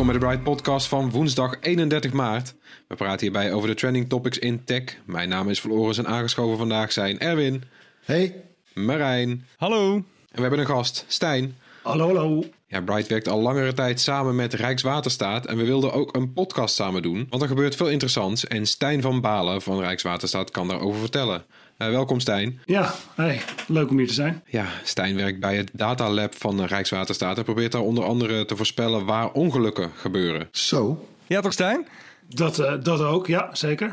[0.00, 2.54] Welkom bij de Bright Podcast van woensdag 31 maart.
[2.88, 4.82] We praten hierbij over de trending topics in tech.
[5.04, 7.62] Mijn naam is Floris en aangeschoven vandaag zijn Erwin,
[8.04, 8.34] Hey.
[8.74, 9.94] Marijn Hallo.
[9.94, 11.56] en we hebben een gast, Stijn.
[11.82, 12.44] Hallo, hallo.
[12.66, 16.74] Ja, Bright werkt al langere tijd samen met Rijkswaterstaat en we wilden ook een podcast
[16.74, 21.00] samen doen, want er gebeurt veel interessants en Stijn van Balen van Rijkswaterstaat kan daarover
[21.00, 21.44] vertellen.
[21.76, 22.60] Eh, welkom Stijn.
[22.64, 24.42] Ja, hey, leuk om hier te zijn.
[24.46, 28.56] Ja, Stijn werkt bij het Data Lab van Rijkswaterstaat en probeert daar onder andere te
[28.56, 30.48] voorspellen waar ongelukken gebeuren.
[30.50, 31.08] Zo.
[31.26, 31.88] Ja, toch Stijn?
[32.28, 33.86] Dat, eh, dat ook, ja, zeker.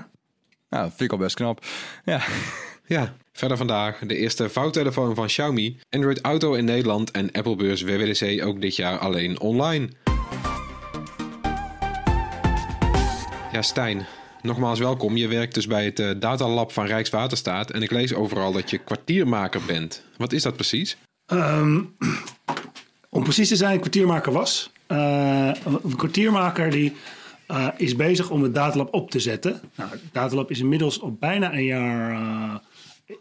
[0.69, 1.65] Nou, dat vind ik al best knap.
[2.05, 2.21] Ja.
[2.87, 8.45] Ja, verder vandaag de eerste vouwtelefoon van Xiaomi, Android Auto in Nederland en Apple-beurs WWDC
[8.45, 9.89] ook dit jaar alleen online.
[13.51, 14.05] Ja, Stijn,
[14.41, 15.17] nogmaals welkom.
[15.17, 18.77] Je werkt dus bij het eh, Datalab van Rijkswaterstaat en ik lees overal dat je
[18.77, 20.03] kwartiermaker bent.
[20.17, 20.97] Wat is dat precies?
[21.25, 21.81] Ehm,
[23.09, 24.71] om precies te zijn, kwartiermaker was.
[24.87, 25.51] Eh,
[25.83, 26.95] een kwartiermaker die
[27.47, 29.61] eh, is bezig om het datalab op te zetten.
[29.75, 32.61] Nou, het datalab is inmiddels al bijna een jaar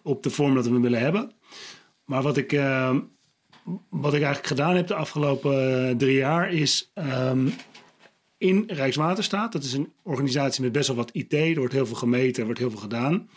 [0.02, 1.32] op de vorm dat we willen hebben.
[2.04, 3.00] Maar wat ik, ehm,
[3.91, 7.48] wat ik eigenlijk gedaan heb de afgelopen eh, drie jaar is ehm,
[8.38, 9.52] in Rijkswaterstaat.
[9.52, 11.32] Dat is een organisatie met best wel wat IT.
[11.32, 13.28] Er wordt heel veel gemeten, er wordt heel veel gedaan.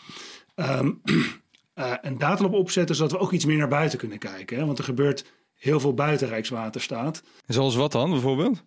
[0.54, 0.90] Ehm,
[1.74, 4.58] eh, een datalab opzetten zodat we ook iets meer naar buiten kunnen kijken.
[4.58, 4.66] Hè?
[4.66, 5.24] Want er gebeurt
[5.54, 7.22] heel veel buiten Rijkswaterstaat.
[7.46, 8.64] Zoals wat dan, bijvoorbeeld?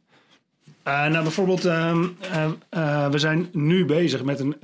[0.84, 4.56] Eh, nou, bijvoorbeeld, ehm, eh, eh, we zijn nu bezig met een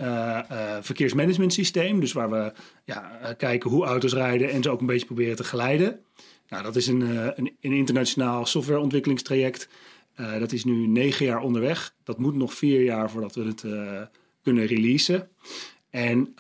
[0.82, 2.00] verkeersmanagement systeem.
[2.00, 2.52] Dus waar we
[2.84, 6.00] ja, kijken hoe auto's rijden en ze ook een beetje proberen te geleiden.
[6.50, 7.02] Nou, dat is een,
[7.36, 9.70] een, internationaal softwareontwikkelingstraject.
[10.40, 11.96] Dat is nu negen jaar onderweg.
[12.04, 13.64] Dat moet nog vier jaar voordat we het
[14.44, 15.30] kunnen releasen.
[15.90, 16.34] En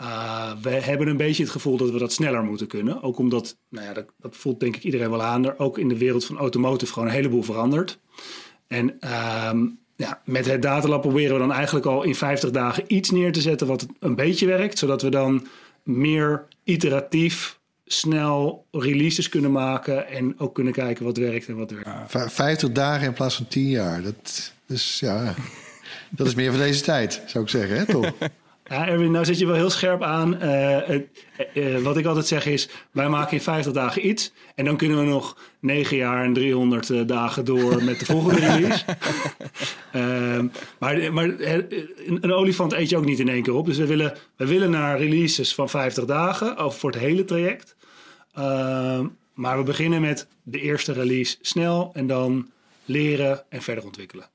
[0.62, 3.02] we hebben een beetje het gevoel dat we dat sneller moeten kunnen.
[3.02, 5.46] Ook omdat, nou ja, dat, dat voelt denk ik iedereen wel aan.
[5.46, 8.00] Er ook in de wereld van automotive gewoon een heleboel verandert.
[8.70, 9.66] En ehm,
[9.96, 13.42] ja, met het datalab proberen we dan eigenlijk al in 50 dagen iets neer te
[13.42, 14.78] zetten wat een beetje werkt.
[14.78, 15.48] Zodat we dan
[15.84, 20.08] meer iteratief, snel releases kunnen maken.
[20.08, 21.90] En ook kunnen kijken wat werkt en wat werkt.
[22.08, 24.02] V- 50 dagen in plaats van 10 jaar.
[24.02, 25.34] Dat is, ja,
[26.10, 28.12] dat is meer van deze tijd, zou ik zeggen, hè, toch?
[28.70, 30.40] Ja, Erwin, nou zit je wel heel scherp aan.
[30.40, 31.02] Eh, eh,
[31.54, 34.32] eh, wat ik altijd zeg is, wij maken in 50 dagen iets.
[34.56, 38.40] En dan kunnen we nog 9 jaar en 300 eh, dagen door met de volgende
[38.40, 38.86] release.
[39.92, 40.48] Ehm,
[40.80, 43.66] maar maar een, een olifant eet je ook niet in één keer op.
[43.66, 47.76] Dus we willen, we willen naar releases van 50 dagen, of voor het hele traject.
[48.34, 52.50] Ehm, maar we beginnen met de eerste release snel en dan
[52.86, 54.30] leren en verder ontwikkelen.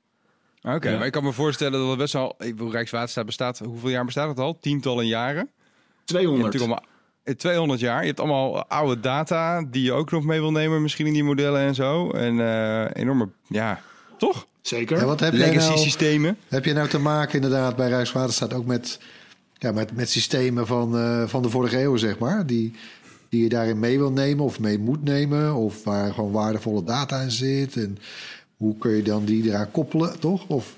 [0.65, 2.35] Oké, maar ik kan me voorstellen dat het best wel...
[2.71, 3.59] Rijkswaterstaat bestaat...
[3.59, 4.59] Hoeveel jaar bestaat het al?
[4.59, 5.35] Tientallen jaren?
[5.35, 5.61] Je
[5.95, 6.43] hebt 200.
[6.43, 6.93] natuurlijk allemaal...
[7.23, 8.01] eh, 200 jaar.
[8.01, 11.23] Je hebt allemaal oude data die je ook nog mee wil nemen, misschien in die
[11.23, 12.09] modellen en zo.
[12.11, 13.81] En eh, enorme, ja,
[14.17, 14.47] toch?
[14.61, 14.97] Zeker.
[14.97, 16.37] En wat heb Legacy nou, systemen.
[16.47, 18.99] heb je nou te maken inderdaad bij Rijkswaterstaat ook met,
[19.53, 22.45] ja, met, met systemen van, eh, van de vorige eeuw, zeg maar?
[22.45, 22.73] Die,
[23.29, 25.53] die je daarin mee wil nemen of mee moet nemen?
[25.53, 27.75] Of waar gewoon waardevolle data in zit?
[27.75, 27.97] En
[28.57, 30.47] hoe kun je dan die eraan koppelen, toch?
[30.47, 30.77] Of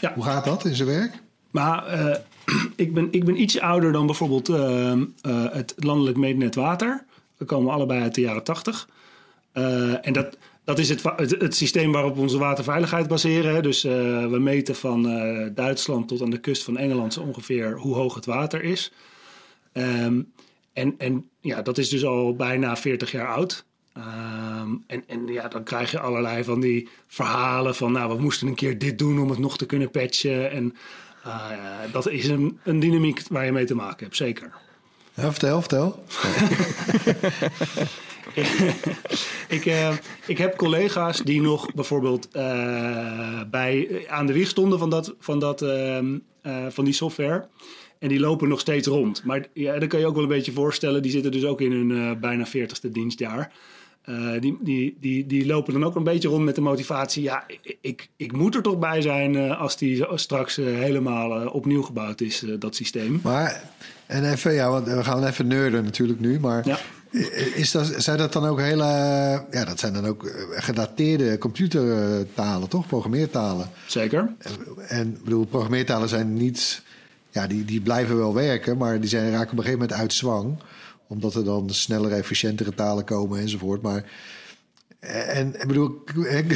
[0.00, 0.14] Ja.
[0.14, 1.12] hoe gaat dat in zijn werk?
[1.50, 2.16] Maar eh,
[2.76, 4.98] ik, ben, ik ben iets ouder dan bijvoorbeeld eh, eh,
[5.52, 7.04] het landelijk meetnet water.
[7.36, 8.88] We komen allebei uit de jaren tachtig.
[10.02, 13.54] en dat, dat is het, het, het systeem waarop we onze waterveiligheid baseren.
[13.54, 13.62] hè.
[13.62, 15.02] Dus we meten van
[15.54, 18.92] Duitsland tot aan de kust van Engeland zo ongeveer hoe hoog het water is.
[19.72, 20.20] Ehm,
[20.72, 23.64] en, en ja, dat is dus al bijna 40 jaar oud.
[23.96, 27.92] Ehm, en, en ja, dan krijg je allerlei van die verhalen van...
[27.92, 30.50] nou, we moesten een keer dit doen om het nog te kunnen patchen.
[30.50, 30.74] En
[31.26, 31.50] uh,
[31.92, 34.52] dat is een, een dynamiek waar je mee te maken hebt, zeker.
[35.14, 36.04] Ja, vertel, vertel.
[39.56, 39.94] ik, eh,
[40.26, 45.38] ik heb collega's die nog bijvoorbeeld eh, bij, aan de wieg stonden van, dat, van,
[45.38, 47.48] dat, ehm, eh, van die software.
[47.98, 49.24] En die lopen nog steeds rond.
[49.24, 51.02] Maar ja, dat kan je ook wel een beetje voorstellen.
[51.02, 53.52] Die zitten dus ook in hun eh, bijna 40ste dienstjaar.
[54.06, 57.22] Eh, die, die, die, die lopen dan ook een beetje rond met de motivatie.
[57.22, 61.48] Ja, ik, ik, ik moet er toch bij zijn eh, als die straks eh, helemaal
[61.48, 63.20] opnieuw gebouwd is, dat systeem.
[63.22, 63.62] Maar,
[64.06, 66.78] en even, ja, want we gaan even nerden natuurlijk nu, maar Ja.
[67.54, 68.84] is dat, zijn dat dan ook hele,
[69.50, 72.86] ja, dat zijn dan ook gedateerde computertalen, toch?
[72.86, 73.70] Programmeertalen.
[73.86, 74.32] Zeker.
[74.88, 76.82] En ik bedoel, programmeertalen zijn niet,
[77.30, 80.12] ja, die, die blijven wel werken, maar die zijn, raken op een gegeven moment uit
[80.12, 80.58] zwang.
[81.08, 83.82] Omdat er dan snellere, efficiëntere talen komen enzovoort.
[83.82, 84.04] Maar,
[85.00, 86.02] en ik bedoel,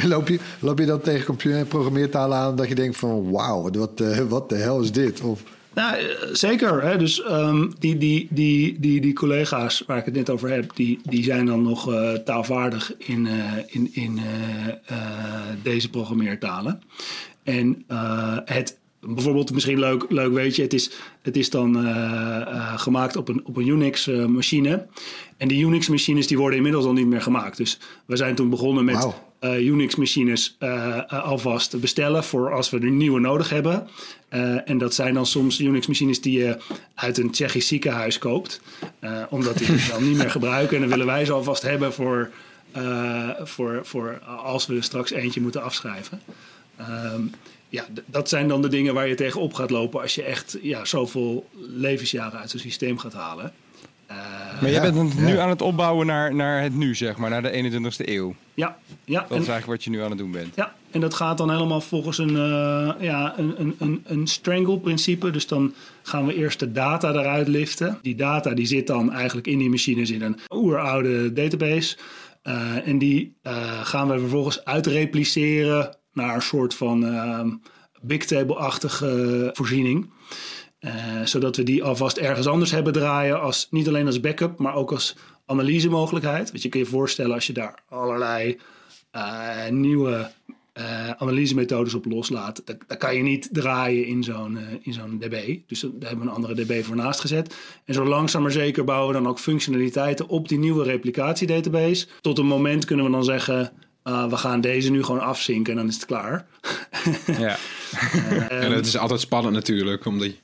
[0.03, 4.01] loop je, loop je dan tegen computer- programmeertalen aan dat je denkt van, wauw, wat,
[4.01, 5.21] eh, wat de hel is dit?
[5.21, 5.43] Of,
[5.73, 6.83] Nou, eh, zeker.
[6.83, 6.97] Hè?
[6.97, 10.99] Dus ehm, die, die, die, die, die collega's waar ik het net over heb, die,
[11.09, 13.33] die zijn dan nog eh, taalvaardig in, eh,
[13.67, 14.67] in, in eh,
[14.97, 16.81] eh, deze programmeertalen.
[17.43, 22.41] En eh, het, bijvoorbeeld, misschien leuk, leuk weet je, het is, het is dan eh,
[22.41, 24.85] eh, gemaakt op een, op een Unix-machine.
[25.37, 27.57] en die Unix-machines die worden inmiddels al niet meer gemaakt.
[27.57, 29.07] Dus we zijn toen begonnen met
[29.39, 33.87] eh, Unix-machines eh, eh, alvast bestellen voor als we er nieuwe nodig hebben.
[34.29, 36.57] Eh, en dat zijn dan soms Unix-machines die je
[36.95, 38.61] uit een Tsjechisch ziekenhuis koopt,
[38.99, 40.75] eh, omdat die het dan niet meer gebruiken.
[40.75, 42.29] En dan willen wij ze alvast hebben voor,
[42.71, 46.21] eh, voor, voor als we er straks eentje moeten afschrijven.
[46.77, 47.21] Ehm,
[47.71, 50.85] ja, dat zijn dan de dingen waar je tegenop gaat lopen als je echt ja,
[50.85, 53.51] zoveel levensjaren uit zo'n systeem gaat halen.
[54.05, 54.17] Eh,
[54.61, 55.41] Maar jij Ja, bent nu ja.
[55.41, 58.35] aan het opbouwen naar, naar het nu, zeg maar, naar de 21ste eeuw.
[58.53, 60.55] ja, ja, Dat en- is eigenlijk wat je nu aan het doen bent.
[60.55, 65.29] Ja, en dat gaat dan helemaal volgens een, eh, ja, een, een, een, een strangle-principe.
[65.31, 67.99] Dus dan gaan we eerst de data eruit liften.
[68.01, 71.97] Die data die zit dan eigenlijk in die machines in een oeroude database.
[72.41, 77.49] Eh, en die eh, gaan we vervolgens uitrepliceren naar een soort van ehm
[78.01, 80.09] bigtable-achtige voorziening.
[80.79, 80.93] Eh,
[81.23, 84.91] zodat we die alvast ergens anders hebben draaien, als, niet alleen als backup, maar ook
[84.91, 85.15] als
[85.45, 86.51] analysemogelijkheid.
[86.51, 88.59] Want je kan je voorstellen als je daar allerlei
[89.11, 90.31] eh, nieuwe
[90.73, 95.57] eh, analysemethodes op loslaat, dat, kan je niet draaien in zo'n in zo'n DB.
[95.67, 97.55] Dus daar hebben we een andere DB voor naast gezet.
[97.85, 102.07] En zo langzaam maar zeker bouwen we dan ook functionaliteiten op die nieuwe replicatiedatabase.
[102.21, 103.71] Tot een moment kunnen we dan zeggen,
[104.03, 106.45] eh, we gaan deze nu gewoon afzinken en dan is het klaar.
[107.37, 107.57] Ja.
[108.49, 110.37] En het is altijd spannend natuurlijk, omdat je,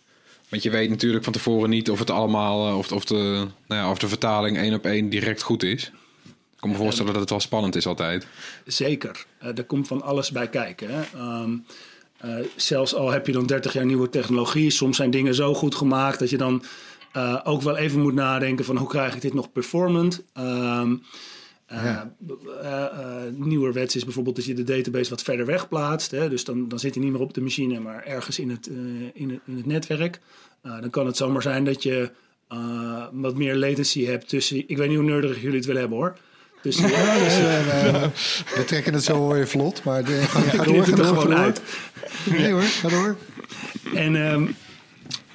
[0.50, 3.82] want je weet natuurlijk van tevoren niet of het allemaal, eh, of, of, de, nou
[3.82, 5.92] ja, of de vertaling één op één direct goed is.
[6.26, 8.28] Ik kan me voorstellen dat het wel spannend is altijd.
[8.66, 9.26] Zeker.
[9.40, 10.90] Eh er komt van alles bij kijken.
[10.90, 11.02] Hè.
[11.14, 11.58] Ehm,
[12.18, 15.76] eh, zelfs al heb je dan 30 jaar nieuwe technologie, soms zijn dingen zo goed
[15.76, 16.64] gemaakt dat je dan
[17.44, 20.24] ook wel even moet nadenken van hoe krijg ik dit nog performant.
[20.34, 20.98] Ehm eh,
[21.70, 22.14] Ja.
[22.62, 26.12] eh, eh, nieuwerwets is bijvoorbeeld dat je de database wat verder weg plaatst.
[26.12, 26.30] Hè?
[26.30, 28.76] Dus dan, dan zit hij niet meer op de machine, maar ergens in het, eh,
[29.14, 30.20] in het, in het netwerk.
[30.62, 32.12] Eh, dan kan het zomaar zijn dat je
[32.48, 34.64] eh, wat meer latency hebt tussen...
[34.70, 36.18] Ik weet niet hoe nerdig jullie het willen hebben hoor.
[36.62, 38.04] Tussen, tussen- Eh,
[38.58, 41.06] we trekken het zo weer vlot, maar de, ga, ga door, ga het er door,
[41.06, 41.36] ga gewoon door.
[41.38, 41.62] uit.
[42.30, 43.16] Nee hoor, ga door.
[43.94, 44.46] En ehm,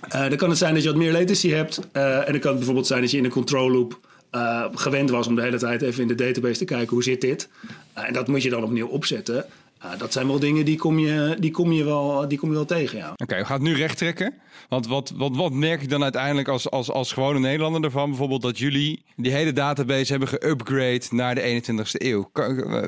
[0.09, 1.81] eh, dan kan het zijn dat je wat meer latency hebt.
[1.93, 4.01] eh, en dan kan het bijvoorbeeld zijn dat je in een control loop
[4.33, 7.21] eh, gewend was om de hele tijd even in de database te kijken hoe zit
[7.21, 7.49] dit.
[7.93, 9.45] Eh, en dat moet je dan opnieuw opzetten.
[9.79, 12.55] Eh, dat zijn wel dingen die kom je, die kom je, wel, die kom je
[12.55, 13.13] wel tegen, ja.
[13.17, 14.35] Oké, we gaan het nu recht trekken.
[14.69, 18.09] Want wat, wat, wat merk je dan uiteindelijk als, als, als gewone Nederlander ervan?
[18.09, 22.31] Bijvoorbeeld dat jullie die hele database hebben geupgrade naar de 21ste eeuw.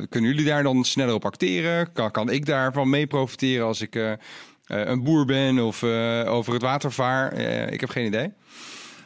[0.09, 1.93] Kunnen jullie daar dan sneller op acteren?
[1.93, 4.19] Kan, kan ik daarvan mee profiteren als ik
[4.67, 5.83] een boer ben of
[6.27, 7.33] over het water vaar?
[7.73, 8.33] Ik heb geen idee.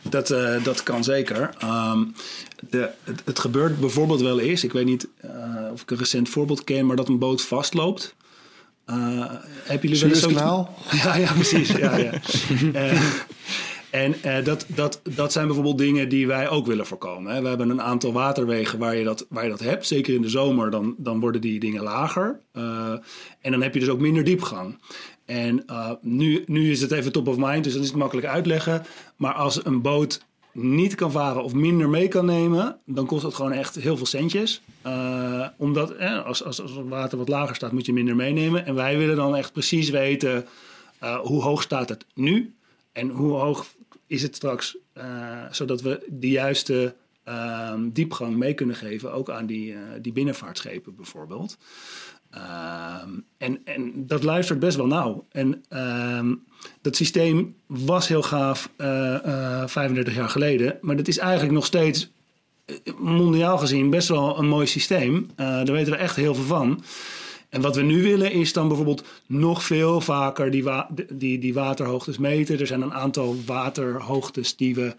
[0.02, 1.50] Dat, eh, dat kan zeker.
[1.58, 2.04] Ehm,
[2.70, 5.30] de, het, het gebeurt bijvoorbeeld wel eens, ik weet niet eh,
[5.72, 8.14] of ik een recent voorbeeld ken, maar dat een boot vastloopt.
[8.84, 8.96] Eh
[9.64, 10.68] hebben jullie wel eens?
[11.04, 11.68] Ja, ja, precies.
[11.68, 12.12] Ja, ja.
[13.90, 17.34] En eh, dat, dat, dat zijn bijvoorbeeld dingen die wij ook willen voorkomen.
[17.34, 17.42] Hè.
[17.42, 19.86] We hebben een aantal waterwegen waar je dat, waar je dat hebt.
[19.86, 22.40] Zeker in de zomer, dan, dan worden die dingen lager.
[23.40, 24.78] En dan heb je dus ook minder diepgang.
[25.28, 28.26] En eh, nu, nu is het even top of mind, dus dan is het makkelijk
[28.26, 28.82] uitleggen.
[29.16, 33.34] Maar als een boot niet kan varen of minder mee kan nemen, dan kost dat
[33.34, 34.62] gewoon echt heel veel centjes.
[34.82, 38.66] Eh, omdat eh, als, als, als het water wat lager staat, moet je minder meenemen.
[38.66, 40.46] En wij willen dan echt precies weten
[41.22, 42.54] hoe hoog staat het nu
[42.92, 43.66] en hoe hoog
[44.06, 44.76] is het straks,
[45.50, 46.94] zodat we de juiste
[47.24, 51.58] ehm, diepgang mee kunnen geven, ook aan die, die binnenvaartschepen bijvoorbeeld.
[52.30, 55.26] Ehm, en, en dat luistert best wel nauw.
[55.30, 56.34] En ehm,
[56.82, 61.66] dat systeem was heel gaaf eh, eh, 35 jaar geleden, maar dat is eigenlijk nog
[61.66, 62.10] steeds
[62.98, 65.30] mondiaal gezien best wel een mooi systeem.
[65.36, 66.82] Daar weten we echt heel veel van.
[67.48, 70.64] En wat we nu willen is dan bijvoorbeeld nog veel vaker die,
[71.12, 72.60] die, die waterhoogtes meten.
[72.60, 74.94] Er zijn een aantal waterhoogtes die we,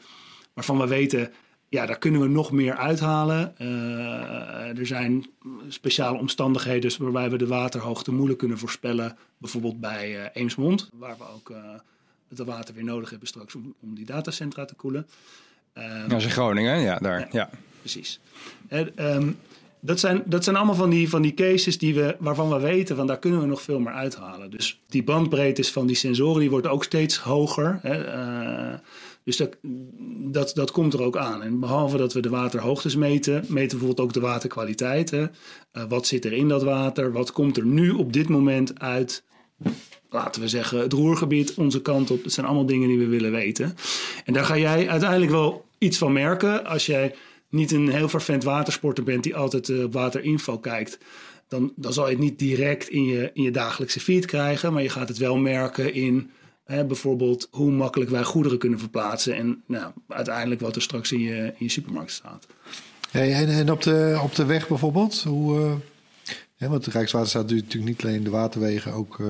[0.53, 1.31] waarvan we weten,
[1.69, 3.53] ja, daar kunnen we nog meer uithalen.
[3.61, 5.25] Uh, er zijn
[5.67, 9.17] speciale omstandigheden waarbij we de waterhoogte moeilijk kunnen voorspellen.
[9.37, 11.57] Bijvoorbeeld bij uh, Eemsmond, waar we ook uh,
[12.29, 15.07] het water weer nodig hebben straks om, om die datacentra te koelen.
[15.73, 17.19] Um, dat is in Groningen, ja, daar.
[17.19, 17.49] Ja, ja.
[17.79, 18.19] Precies.
[18.67, 19.37] En, um,
[19.79, 22.95] dat zijn, dat zijn allemaal van die, van die cases die we, waarvan we weten,
[22.95, 24.51] van daar kunnen we nog veel meer uithalen.
[24.51, 27.79] Dus die bandbreedtes van die sensoren die wordt ook steeds hoger.
[27.81, 28.03] Hè,
[29.29, 29.57] dus dat,
[30.31, 31.43] dat, dat komt er ook aan.
[31.43, 35.11] En behalve dat we de waterhoogtes meten, meten bijvoorbeeld ook de waterkwaliteit.
[35.11, 35.21] Hè.
[35.21, 37.11] Uh, wat zit er in dat water?
[37.11, 39.23] Wat komt er nu op dit moment uit
[40.09, 42.23] laten we zeggen, het roergebied, onze kant op.
[42.23, 43.75] Dat zijn allemaal dingen die we willen weten.
[44.25, 47.15] En daar ga jij uiteindelijk wel iets van merken als jij
[47.49, 50.97] niet een heel vervent watersporter bent die altijd uh, op waterinfo kijkt.
[51.47, 54.83] Dan, dan zal je het niet direct in je, in je dagelijkse feed krijgen, maar
[54.83, 56.29] je gaat het wel merken in
[56.69, 61.19] hè, bijvoorbeeld hoe makkelijk wij goederen kunnen verplaatsen en nou, uiteindelijk wat er straks in
[61.19, 62.47] je, in je supermarkt staat.
[63.11, 65.73] Hey, en, en op, de, op de weg bijvoorbeeld, hoe, uh,
[66.57, 69.27] hè, want de Rijkswaterstaat doet natuurlijk niet alleen de waterwegen, ook uh,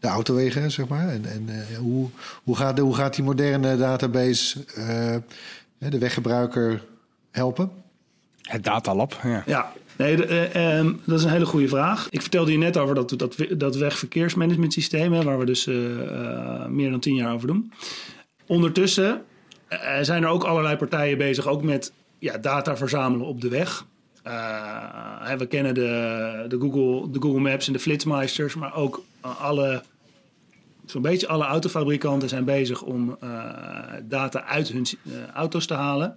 [0.00, 1.08] de autowegen, zeg maar.
[1.08, 2.08] En, en uh, hoe,
[2.44, 6.84] hoe, gaat, hoe gaat die moderne database uh, de weggebruiker
[7.30, 7.70] helpen?
[8.42, 9.42] Het datalab, ja.
[9.46, 12.06] Ja, nee, uh, um, dat is een hele goede vraag.
[12.10, 15.12] Ik vertelde je net over dat, dat, dat wegverkeersmanagementsysteem...
[15.12, 15.66] Hè, waar we dus
[16.68, 17.72] meer dan tien jaar over doen.
[18.46, 19.22] Ondertussen
[20.00, 21.46] zijn er ook allerlei partijen bezig...
[21.46, 23.84] ook met ja, data verzamelen op de weg...
[25.38, 29.82] We kennen de, de, Google, de Google Maps en de Flitsmeisters, maar ook alle,
[30.86, 33.18] zo'n beetje alle autofabrikanten zijn bezig om
[34.02, 34.86] data uit hun
[35.34, 36.16] auto's te halen.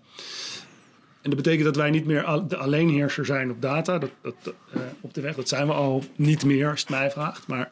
[1.22, 4.54] En dat betekent dat wij niet meer de alleenheerser zijn op data, dat, dat,
[5.02, 5.36] op de weg.
[5.36, 7.72] Dat zijn we al niet meer, als het mij vraagt, maar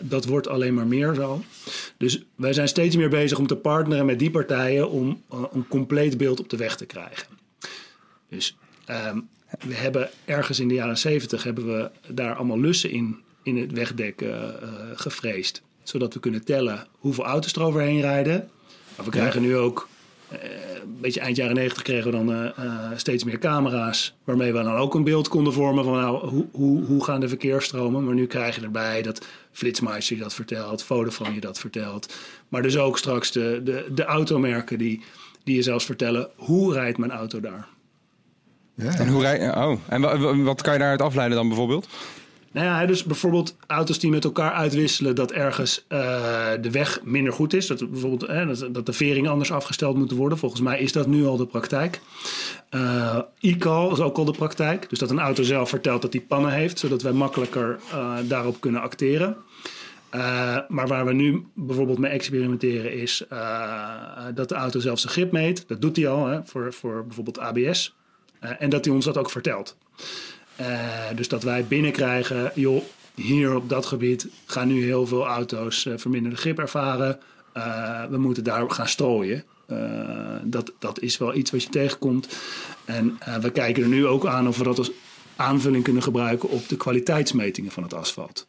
[0.00, 1.42] dat wordt alleen maar meer zo.
[1.96, 6.18] Dus wij zijn steeds meer bezig om te partneren met die partijen om een compleet
[6.18, 7.26] beeld op de weg te krijgen.
[8.28, 8.56] Dus
[8.90, 9.28] Um,
[9.66, 13.72] we hebben ergens in de jaren zeventig hebben we daar allemaal lussen in, in het
[13.72, 14.24] wegdek
[14.94, 15.62] gevreesd.
[15.82, 18.50] Zodat we kunnen tellen hoeveel auto's er overheen rijden.
[18.96, 19.88] Maar we krijgen nu ook,
[20.30, 22.52] een beetje eind jaren negentig kregen we dan
[22.98, 24.16] steeds meer camera's.
[24.24, 27.28] Waarmee we dan ook een beeld konden vormen van nou, hoe, hoe, hoe gaan de
[27.28, 28.04] verkeersstromen.
[28.04, 32.14] Maar nu krijg je erbij dat Flitsmeister je dat vertelt, Vodafone je dat vertelt.
[32.48, 35.02] Maar dus ook straks de, de, de automerken die,
[35.44, 37.68] die je zelfs vertellen hoe rijdt mijn auto daar.
[38.74, 38.94] Ja.
[38.98, 39.78] En, hoe rij, oh.
[39.88, 41.88] en wat kan je daaruit afleiden dan bijvoorbeeld?
[42.58, 45.98] Nou ja, dus bijvoorbeeld auto's die met elkaar uitwisselen dat ergens uh,
[46.60, 47.66] de weg minder goed is.
[47.66, 50.38] Dat, bijvoorbeeld, eh, dat, de veringen anders afgesteld moeten worden.
[50.38, 52.00] Volgens mij is dat nu al de praktijk.
[52.70, 54.88] Uh, e-call is ook al de praktijk.
[54.88, 58.60] Dus dat een auto zelf vertelt dat hij pannen heeft, zodat wij makkelijker uh, daarop
[58.60, 59.36] kunnen acteren.
[60.68, 63.24] maar waar we nu bijvoorbeeld mee experimenteren is
[64.34, 65.68] dat de auto zelf zijn grip meet.
[65.68, 67.96] Dat doet hij al hè, voor, voor bijvoorbeeld ABS.
[68.40, 69.76] En dat hij ons dat ook vertelt.
[70.60, 72.82] Uh, dus dat wij binnenkrijgen, joh,
[73.14, 77.18] hier op dat gebied gaan nu heel veel auto's uh, verminderde grip ervaren.
[78.10, 79.44] we moeten daar gaan strooien.
[80.42, 82.36] dat, dat is wel iets wat je tegenkomt.
[82.84, 84.90] En we kijken er nu ook aan of we dat als
[85.36, 88.46] aanvulling kunnen gebruiken op de kwaliteitsmetingen van het asfalt.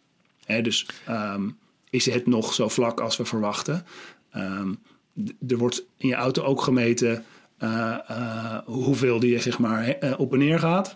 [0.62, 1.58] Dus um,
[1.90, 3.86] is het nog zo vlak als we verwachten?
[4.36, 4.80] Um,
[5.48, 7.26] er wordt in je auto ook gemeten
[8.66, 10.96] hoeveel die zeg maar op en neer gaat.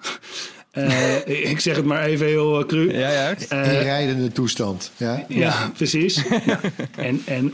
[1.26, 2.98] Ik zeg het maar even heel cru.
[2.98, 3.30] Ja, ja.
[3.50, 4.92] In rijdende toestand.
[4.98, 6.24] Ja, ja precies.
[6.46, 6.60] ja.
[6.96, 7.54] En, en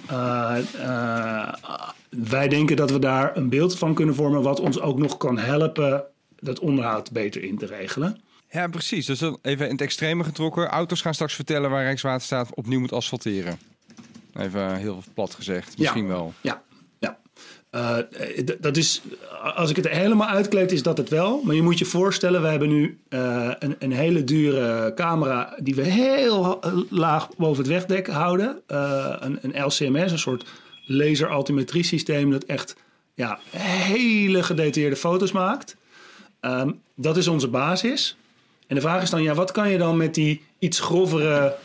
[2.09, 4.41] wij denken dat we daar een beeld van kunnen vormen...
[4.41, 6.03] wat ons ook nog kan helpen
[6.39, 8.21] dat onderhoud beter in te regelen.
[8.51, 9.05] Ja, precies.
[9.05, 10.67] Dus even in het extreme getrokken.
[10.67, 13.59] Auto's gaan straks vertellen waar Rijkswaterstaat opnieuw moet asfalteren.
[14.33, 15.77] Even heel plat gezegd.
[15.77, 16.07] Misschien ja.
[16.07, 16.33] wel.
[16.41, 16.61] Ja,
[17.71, 17.97] uh,
[18.59, 19.01] dat is,
[19.55, 21.41] als ik het helemaal uitkleed, is dat het wel.
[21.43, 25.75] Maar je moet je voorstellen, we hebben nu uh, een, een, hele dure camera die
[25.75, 26.59] we heel
[26.89, 28.61] laag boven het wegdek houden.
[28.67, 30.45] Een, een, LCMS, een soort
[30.85, 31.45] laser
[31.83, 32.75] systeem dat echt
[33.13, 35.75] ja, hele gedetailleerde foto's maakt.
[36.41, 38.17] Um, dat is onze basis.
[38.67, 41.55] En de vraag is dan, ja, wat kan je dan met die iets grovere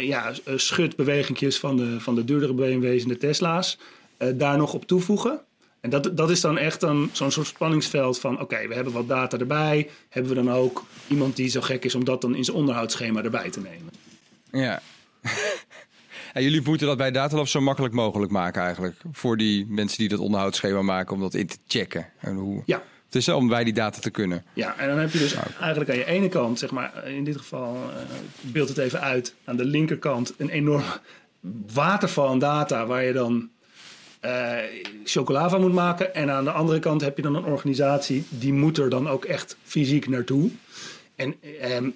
[0.00, 3.78] ja, schutbewegingjes van de, van de duurdere BMW's en de Tesla's
[4.34, 5.40] daar nog op toevoegen.
[5.80, 8.40] En dat, dat is dan echt zo'n soort spanningsveld van...
[8.40, 9.90] oké, we hebben wat data erbij.
[10.08, 13.22] Hebben we dan ook iemand die zo gek is om dat dan in zijn onderhoudsschema
[13.22, 13.92] erbij te nemen?
[14.50, 14.80] Ja.
[16.32, 18.96] En jullie moeten dat bij Datalab zo makkelijk mogelijk maken eigenlijk.
[19.12, 22.06] Voor die mensen die dat onderhoudsschema maken om dat in te checken.
[22.20, 22.62] En hoe...
[22.66, 22.82] Ja.
[23.04, 24.44] Het is om bij die data te kunnen.
[24.52, 27.36] Ja, en dan heb je dus eigenlijk aan je ene kant, zeg maar, in dit
[27.36, 28.00] geval, uh,
[28.40, 30.82] ik beeld het even uit, aan de linkerkant een enorm
[31.72, 33.50] waterval aan data waar je dan
[34.20, 36.14] uh, moet maken.
[36.14, 39.24] En aan de andere kant heb je dan een organisatie die moet er dan ook
[39.24, 40.50] echt fysiek naartoe.
[41.16, 41.34] En
[41.76, 41.94] um,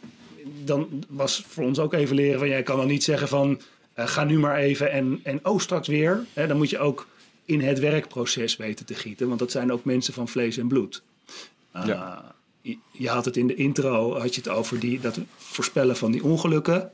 [0.64, 3.60] dan was voor ons ook even leren van, jij kan dan niet zeggen van,
[3.98, 6.24] uh, ga nu maar even en, en oh, straks weer.
[6.34, 7.06] Dan moet je ook
[7.44, 9.28] in het werkproces weten te gieten.
[9.28, 11.02] Want dat zijn ook mensen van vlees en bloed.
[11.76, 12.34] Uh, ja.
[12.60, 16.12] je, je, had het in de intro had je het over die, dat voorspellen van
[16.12, 16.90] die ongelukken.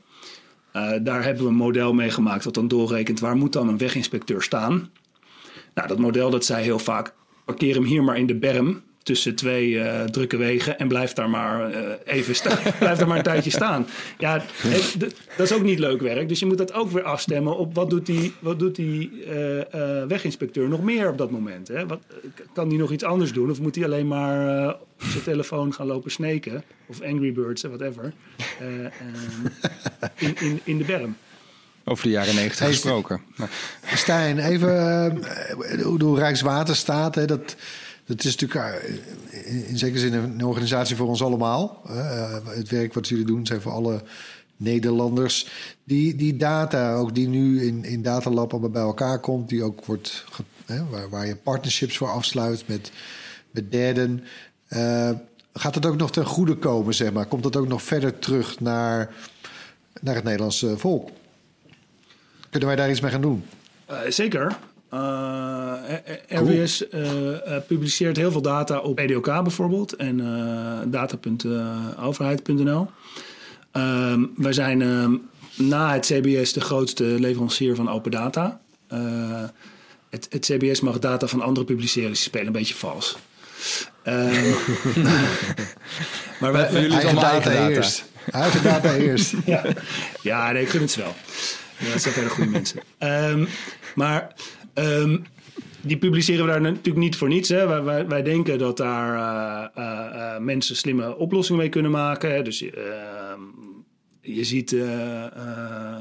[0.73, 3.77] Uh, daar hebben we een model mee gemaakt dat dan doorrekent waar moet dan een
[3.77, 4.91] weginspecteur staan.
[5.73, 7.13] Nou, dat model dat zei heel vaak,
[7.45, 11.29] parkeer hem hier maar in de berm tussen twee uh, drukke wegen en blijf daar
[11.29, 12.57] maar uh, even staan.
[12.79, 13.87] blijf daar maar een tijdje staan.
[14.17, 14.43] Ja,
[15.37, 16.29] dat is ook niet leuk werk.
[16.29, 20.05] Dus je moet dat ook weer afstemmen op wat doet die, wat doet die uh,
[20.07, 21.67] weginspecteur nog meer op dat moment.
[21.67, 21.87] Hè?
[21.87, 21.99] Wat,
[22.53, 23.49] kan die nog iets anders doen?
[23.49, 26.63] Of moet hij alleen maar op zijn telefoon gaan lopen sneken?
[26.87, 28.13] Of Angry Birds, whatever.
[30.15, 31.15] in, in, in de berm.
[31.89, 33.21] Over de jaren negentig hey, gesproken.
[33.95, 35.17] Stijn, even
[35.77, 37.55] uh, hoe Rijkswaterstaat, hè, dat,
[38.05, 41.81] dat is natuurlijk uh, in zekere zin een organisatie voor ons allemaal.
[41.89, 44.03] Uh, het werk wat jullie doen zijn voor alle
[44.57, 45.47] Nederlanders.
[45.83, 49.85] Die, die data, ook die nu in, in Datalab allemaal bij elkaar komt, die ook
[49.85, 50.23] wordt,
[50.89, 52.91] waar, waar je partnerships voor afsluit met,
[53.51, 54.23] met derden.
[55.53, 57.25] gaat het ook nog ten goede komen, zeg maar?
[57.25, 59.13] Komt dat ook nog verder terug naar,
[60.01, 61.09] naar het Nederlandse volk?
[62.49, 63.43] Kunnen wij daar iets mee gaan doen?
[63.91, 64.57] Uh, zeker.
[64.93, 65.73] Uh,
[66.27, 67.03] RWS cool.
[67.03, 67.37] uh,
[67.67, 70.17] publiceert heel veel data op EDOK bijvoorbeeld en
[70.87, 72.89] data.overheid.nl.
[73.73, 78.59] Um, wij zijn um, na het CBS de grootste leverancier van open data.
[80.09, 83.17] Het, het, CBS mag data van anderen publiceren, dus die spelen een beetje vals.
[84.03, 84.13] Um,
[86.39, 88.05] maar wij, wij, jullie eigen data, data eerst.
[88.31, 89.33] Eigen data eerst.
[89.45, 89.63] ja.
[90.21, 91.15] ja, nee, ik gun het wel.
[91.79, 92.81] Ja, dat zijn hele goede mensen.
[92.99, 93.47] Um,
[93.95, 94.33] maar
[94.73, 95.25] um,
[95.81, 97.49] die publiceren we daar natuurlijk niet voor niets.
[97.49, 97.67] Hè.
[97.67, 102.43] Wij, wij, wij denken dat daar uh, uh, uh, mensen slimme oplossingen mee kunnen maken.
[102.43, 102.59] Dus
[104.21, 104.75] je ziet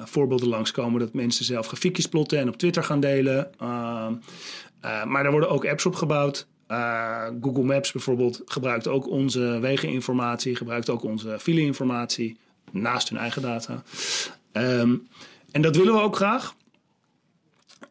[0.05, 3.51] voorbeelden langskomen dat mensen zelf grafiekjes plotten en op Twitter gaan delen.
[3.59, 4.15] Ehm,
[5.07, 6.47] maar er worden ook apps op gebouwd.
[7.41, 12.37] Google Maps bijvoorbeeld gebruikt ook onze wegeninformatie, gebruikt ook onze fileinformatie
[12.71, 13.83] naast hun eigen data.
[14.53, 15.09] Um,
[15.59, 16.55] en dat willen we ook graag.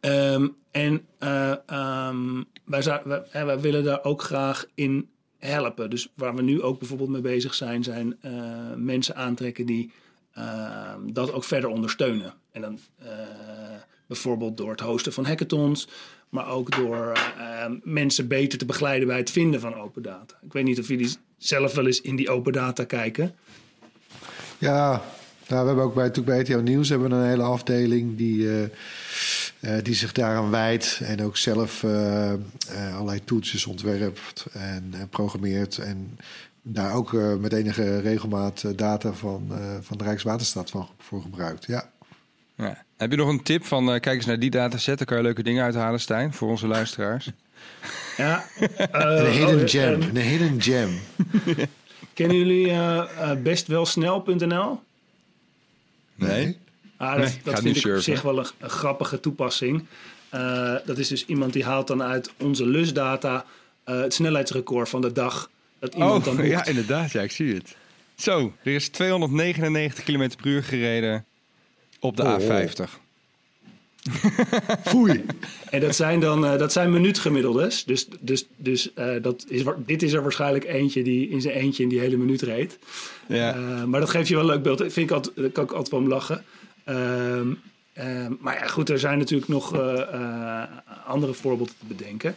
[0.02, 1.54] Um, en uh,
[2.10, 5.90] um, wij, willen daar ook graag in helpen.
[5.90, 8.32] Dus waar we nu ook bijvoorbeeld mee bezig zijn, zijn uh,
[8.76, 9.92] mensen aantrekken die
[10.38, 12.34] uh, dat ook verder ondersteunen.
[12.52, 13.10] En dan uh,
[14.06, 15.88] bijvoorbeeld door het hosten van hackathons,
[16.30, 17.20] maar ook door
[17.84, 20.36] mensen beter te begeleiden bij het vinden van open data.
[20.42, 23.36] Ik weet niet of jullie zelf wel eens in die open data kijken.
[24.58, 25.02] Ja,
[25.50, 28.38] nou, we hebben ook bij, natuurlijk bij RTL Nieuws hebben we een hele afdeling die,
[28.38, 28.62] uh,
[29.60, 31.00] uh, die zich daaraan wijdt.
[31.04, 32.34] En ook zelf uh,
[32.94, 35.78] allerlei toetsjes ontwerpt en, en, programmeert.
[35.78, 36.20] En
[36.62, 41.66] daar ook met enige regelmaat data van, van de Rijkswaterstaat van, voor gebruikt.
[41.66, 41.90] Ja.
[42.56, 42.84] ja.
[42.98, 45.44] Heb je nog een tip van kijk eens naar die dataset, daar kan je leuke
[45.44, 47.32] dingen uithalen, Stijn, voor onze luisteraars?
[48.18, 48.44] Ja,
[48.92, 50.02] een hidden oh, gem.
[50.02, 51.00] een hidden gem.
[52.14, 52.74] Kennen jullie
[53.44, 54.80] bestwelsnel.nl?
[56.18, 56.58] Nee.
[56.98, 57.98] Ah, dat, nee, dat vind ik surfen.
[57.98, 59.86] op zich wel een, een grappige toepassing.
[60.34, 63.46] Uh, dat is dus iemand die haalt dan uit onze lusdata
[63.86, 65.50] uh, het snelheidsrecord van de dag.
[65.80, 67.12] Dat iemand oh, dan ja, inderdaad.
[67.12, 67.76] Ja, ik zie het.
[68.16, 71.26] Zo, er is 299 km per uur gereden
[72.00, 73.07] op de oh, A50.
[74.92, 75.26] Foei.
[75.70, 77.84] en dat zijn dan uh, dat zijn minuutgemiddeldes.
[77.84, 81.84] Dus, dus, dus uh, dat is, dit is er waarschijnlijk eentje die in zijn eentje
[81.84, 82.80] in die hele minuut reed.
[83.28, 83.58] Ja.
[83.58, 84.82] Uh, maar dat geeft je wel een leuk beeld.
[84.82, 86.44] Ik vind ik altijd, daar kan ik altijd wel om lachen.
[86.84, 87.48] Ehm,
[87.94, 89.80] ehm, maar ja, goed, er zijn natuurlijk nog
[91.06, 92.36] andere voorbeelden te bedenken.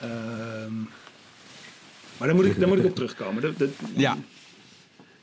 [0.00, 0.74] Ehm,
[2.16, 3.42] maar daar moet ik, daar moet ik op terugkomen.
[3.42, 4.18] Dat, dat, ja.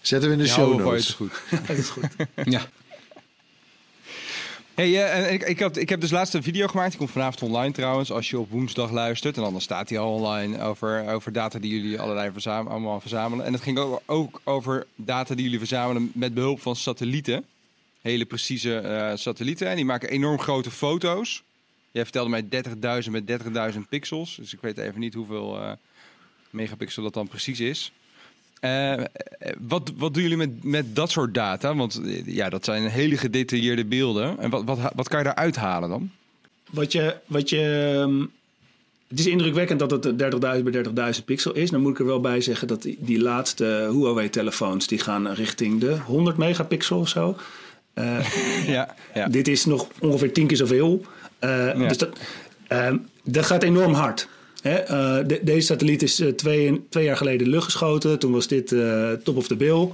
[0.02, 1.12] Zetten we in de ja, show notes.
[1.14, 1.42] Goed.
[1.68, 2.08] dat is goed.
[2.44, 2.62] ja.
[4.82, 6.90] Hey, uh, ik, ik, heb, ik heb dus laatst een video gemaakt.
[6.90, 9.38] Die komt vanavond online trouwens, als je op woensdag luistert.
[9.38, 13.46] En dan staat die al online over, over data die jullie allerlei verzamelen, allemaal verzamelen.
[13.46, 17.46] En het ging ook, over data die jullie verzamelen met behulp van satellieten.
[18.02, 19.68] Hele precieze uh, satellieten.
[19.68, 21.44] En die maken enorm grote foto's.
[21.92, 22.44] Jij vertelde mij
[23.04, 23.42] 30.000 met
[23.74, 24.36] 30.000 pixels.
[24.36, 25.72] Dus ik weet even niet hoeveel uh,
[26.50, 27.92] megapixel dat dan precies is.
[28.62, 29.06] Eh, eh,
[29.68, 31.76] wat, wat doen jullie met, met dat soort data?
[31.76, 34.40] Want eh, ja, dat zijn hele gedetailleerde beelden.
[34.40, 36.12] En wat, wat, wat kan je daaruit halen dan?
[36.70, 38.20] Wat je, wat je, ehm,
[39.08, 40.84] het is indrukwekkend dat het 30.000 bij
[41.16, 41.70] 30.000 pixel is.
[41.70, 44.88] Dan moet ik er wel bij zeggen dat die, die laatste Huawei-telefoons...
[44.88, 47.38] die gaan richting de 100 megapixel of zo.
[47.96, 48.28] Uh,
[48.76, 49.28] ja, ja.
[49.28, 51.06] Dit is nog ongeveer tien keer zoveel.
[51.40, 51.88] Uh, ja.
[51.88, 52.20] Dus dat,
[52.70, 52.94] uh,
[53.24, 54.28] dat gaat enorm hard.
[54.62, 58.20] De, deze satelliet is twee, twee, jaar geleden lucht geschoten.
[58.20, 58.76] Toen was dit
[59.24, 59.88] top of the bill.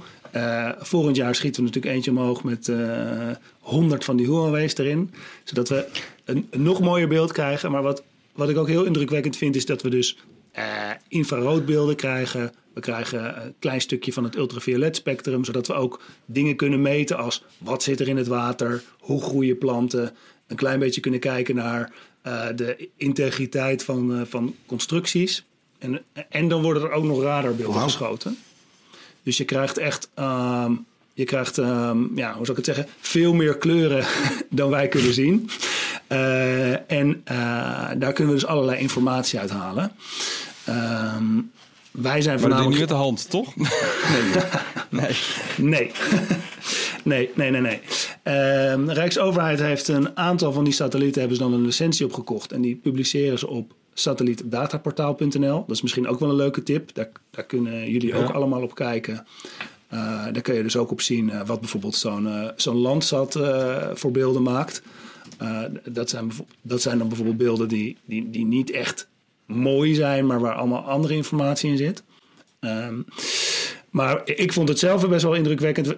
[0.78, 2.72] volgend jaar schieten we natuurlijk eentje omhoog met
[3.60, 5.10] 100 van die Huawei's erin.
[5.44, 5.86] Zodat we
[6.24, 7.70] een, nog mooier beeld krijgen.
[7.70, 8.02] Maar wat,
[8.32, 10.18] wat ik ook heel indrukwekkend vind, is dat we dus
[11.08, 12.52] infraroodbeelden krijgen.
[12.78, 17.16] We krijgen een klein stukje van het ultraviolet spectrum, zodat we ook dingen kunnen meten
[17.16, 20.16] als wat zit er in het water, hoe groeien planten.
[20.46, 21.92] Een klein beetje kunnen kijken naar
[22.54, 25.44] de integriteit van, uh, van constructies.
[25.78, 27.82] En, en dan worden er ook nog radarbeelden wow.
[27.82, 28.38] geschoten.
[29.22, 33.34] Dus je krijgt echt, um, je krijgt, um, ja, hoe zou ik het zeggen, veel
[33.34, 34.04] meer kleuren
[34.50, 35.50] dan wij kunnen zien.
[36.08, 37.22] Uh, en
[37.98, 39.92] daar kunnen we dus allerlei informatie uit halen.
[40.68, 41.50] Um,
[41.90, 42.70] wij zijn maar voornamelijk...
[42.70, 43.56] niet met de hand, toch?
[44.12, 44.44] nee.
[44.90, 45.16] nee.
[45.56, 45.92] nee,
[47.04, 47.80] nee, nee, nee.
[47.80, 51.20] Uh, de Rijksoverheid heeft een aantal van die satellieten...
[51.20, 52.52] hebben ze dan een licentie opgekocht.
[52.52, 55.64] En die publiceren ze op satellietdataportaal.nl.
[55.66, 56.94] Dat is misschien ook wel een leuke tip.
[56.94, 58.16] Daar, daar kunnen jullie ja.
[58.16, 59.26] ook allemaal op kijken.
[59.92, 63.38] Uh, daar kun je dus ook op zien uh, wat bijvoorbeeld zo'n uh, zo'n Landsat
[63.94, 64.82] voor beelden maakt.
[65.84, 66.30] dat, zijn
[66.62, 69.08] dat zijn dan bijvoorbeeld beelden die, die, die niet echt
[69.46, 72.02] mooi zijn, maar waar allemaal andere informatie in zit.
[72.60, 73.04] Um,
[73.90, 75.96] maar ik vond het zelf best wel indrukwekkend.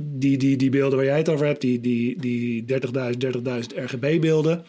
[0.00, 3.40] Die, die, die beelden waar jij het over hebt, die, die, die 30.000 30.000
[3.74, 4.64] RGB-beelden.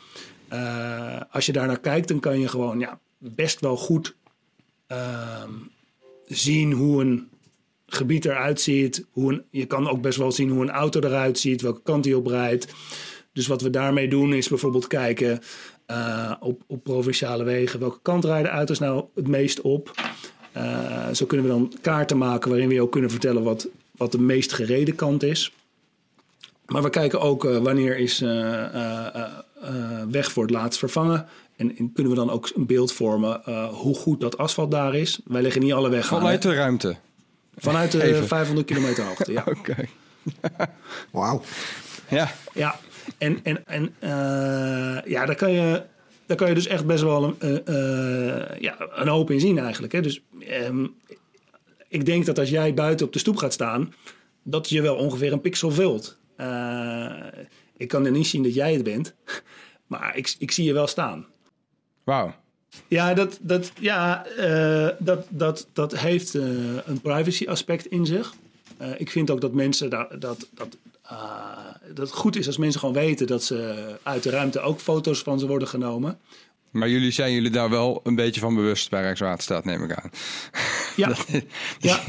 [1.32, 4.16] Als je daar naar kijkt, dan kan je gewoon ja, best wel goed
[4.92, 5.44] uh,
[6.26, 7.30] zien hoe een
[7.88, 9.06] gebied eruit ziet.
[9.12, 12.14] Hoe je kan ook best wel zien hoe een auto eruit ziet, welke kant hij
[12.14, 12.74] op rijdt.
[13.34, 15.40] Dus wat we daarmee doen is bijvoorbeeld kijken
[15.88, 17.80] uh, op, op provinciale wegen.
[17.80, 19.92] Welke kant rijden auto's nou het meest op?
[20.58, 24.20] Uh, zo kunnen we dan kaarten maken waarin we ook kunnen vertellen wat, wat de
[24.20, 25.54] meest gereden kant is.
[26.66, 28.20] Maar we kijken ook uh, wanneer is
[30.10, 31.26] weg voor het laatst vervangen.
[31.56, 33.42] En, en, kunnen we dan ook een beeld vormen
[33.72, 35.20] hoe goed dat asfalt daar is.
[35.26, 36.96] Wij leggen niet alle weg Vanuit aan, de ruimte?
[37.58, 38.28] Vanuit de Even.
[38.28, 39.44] 500 kilometer hoogte, ja.
[39.48, 39.60] Oké.
[39.60, 39.90] Okay.
[41.12, 41.42] Wauw.
[42.10, 42.32] Ja.
[42.54, 42.80] Ja,
[43.18, 45.84] en, en, en uh, ja, daar kan, je,
[46.26, 49.94] daar kan je dus echt best wel een, uh, ja, een hoop in zien eigenlijk.
[49.94, 50.02] Hè?
[50.02, 50.22] Dus
[50.68, 50.96] um,
[51.88, 53.94] ik denk dat als jij buiten op de stoep gaat staan,
[54.44, 56.18] dat je wel ongeveer een pixel vult.
[56.38, 57.14] Uh,
[57.78, 59.16] ik kan er niet zien dat jij het bent,
[59.88, 61.26] maar ik, ik zie je wel staan.
[62.04, 62.34] Wauw.
[62.88, 64.26] Ja, dat, dat, ja
[65.00, 68.34] dat, dat, dat heeft een privacy aspect in zich.
[68.98, 70.78] ik vind ook dat mensen dat, dat, dat
[71.12, 71.18] uh,
[71.94, 75.22] dat het goed is als mensen gewoon weten dat ze uit de ruimte ook foto's
[75.22, 76.20] van ze worden genomen.
[76.72, 80.10] Maar jullie zijn jullie daar wel een beetje van bewust bij Rijkswaterstaat, neem ik aan.
[80.96, 81.16] Ja,
[81.80, 82.00] ja.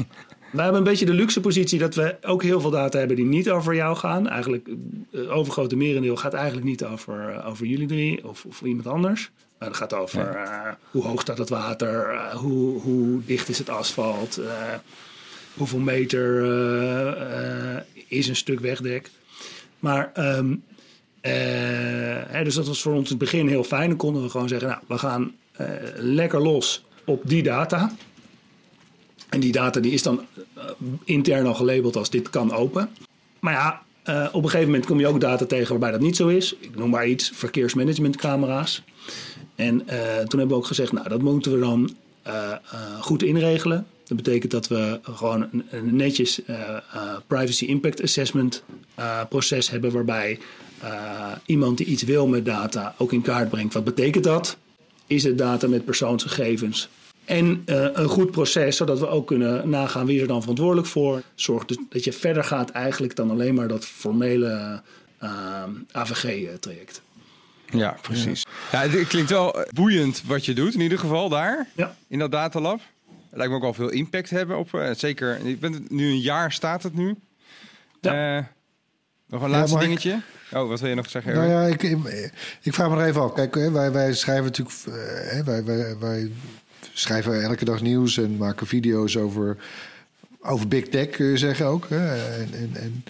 [0.51, 3.25] wij hebben een beetje de luxe positie dat we ook heel veel data hebben die
[3.25, 4.27] niet over jou gaan.
[4.27, 4.67] Eigenlijk,
[5.11, 9.31] het overgrote merendeel gaat eigenlijk niet over, over jullie drie of, of iemand anders.
[9.59, 10.67] Maar het gaat over ja.
[10.67, 14.41] uh, hoe hoog staat het water, uh, hoe, hoe dicht is het asfalt,
[15.57, 16.45] hoeveel meter
[18.07, 19.09] is een stuk wegdek.
[19.79, 20.39] Maar, uh,
[22.27, 23.89] hè, dus dat was voor ons in het begin heel fijn.
[23.89, 25.35] Dan konden we gewoon zeggen, nou, we gaan
[25.95, 27.95] lekker los op die data.
[29.29, 30.25] En die data die is dan
[31.03, 32.89] intern al gelabeld als dit kan open.
[33.39, 33.81] Maar ja,
[34.31, 36.55] op een gegeven moment kom je ook data tegen waarbij dat niet zo is.
[36.59, 38.83] Ik noem maar iets, verkeersmanagementcamera's.
[39.55, 39.85] En
[40.27, 41.95] toen hebben we ook gezegd, nou, dat moeten we dan
[42.99, 43.87] goed inregelen.
[44.03, 46.77] Dat betekent dat we gewoon een, netjes uh,
[47.27, 48.63] privacy impact assessment
[49.29, 50.39] proces hebben waarbij
[51.45, 53.73] iemand die iets wil met data ook in kaart brengt.
[53.73, 54.57] Wat betekent dat?
[55.07, 56.89] Is het data met persoonsgegevens?
[57.25, 61.21] En een goed proces, zodat we ook kunnen nagaan wie er dan verantwoordelijk voor.
[61.35, 64.81] Zorgt dus dat je verder gaat eigenlijk dan alleen maar dat formele
[65.91, 67.01] AVG-traject.
[67.69, 68.45] Ja, precies.
[68.71, 68.83] Ja.
[68.83, 68.89] ja.
[68.89, 71.95] het klinkt wel boeiend wat je doet, in ieder geval daar, ja.
[72.07, 72.81] in dat datalab
[73.37, 74.73] lijkt me ook al veel impact hebben op.
[74.73, 77.15] Uh, zeker, ik ben nu een jaar staat het nu.
[78.01, 78.37] Ja.
[78.37, 78.43] Uh,
[79.27, 80.21] nog een laatste ja, dingetje.
[80.51, 81.33] Oh, wat wil je nog zeggen?
[81.33, 81.97] Nou ja, ik, ik,
[82.61, 83.33] ik vraag me er even af.
[83.33, 86.31] Kijk, wij, wij schrijven natuurlijk, uh, wij, wij, wij
[86.93, 89.57] schrijven elke dag nieuws en maken video's over,
[90.41, 91.89] over big tech, kun je zeggen ook.
[91.89, 92.15] Hè?
[92.15, 93.03] En, en, en,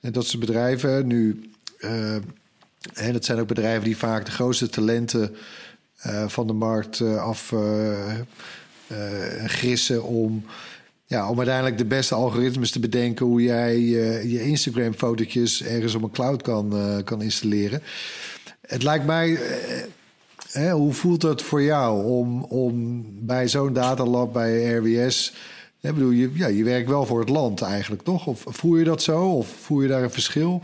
[0.00, 1.06] en, dat soort bedrijven.
[1.06, 2.16] Nu, uh,
[2.92, 5.36] en dat zijn ook bedrijven die vaak de grootste talenten
[6.06, 8.14] uh, van de markt af uh,
[9.46, 10.44] grissen om
[11.06, 16.02] ja, om uiteindelijk de beste algoritmes te bedenken hoe jij je, je Instagram-fotootjes ergens op
[16.02, 17.82] een cloud kan, eh, kan installeren.
[18.60, 19.38] Het lijkt mij.
[20.52, 25.34] eh, hoe voelt het voor jou om, om bij zo'n datalab bij RWS.
[25.80, 28.26] Ik bedoel, je, ja, je werkt wel voor het land eigenlijk, toch?
[28.26, 29.28] Of voel je dat zo?
[29.28, 30.62] Of voel je daar een verschil?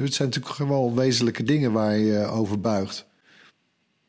[0.00, 3.06] Dus het zijn natuurlijk wel wezenlijke dingen waar je je over buigt.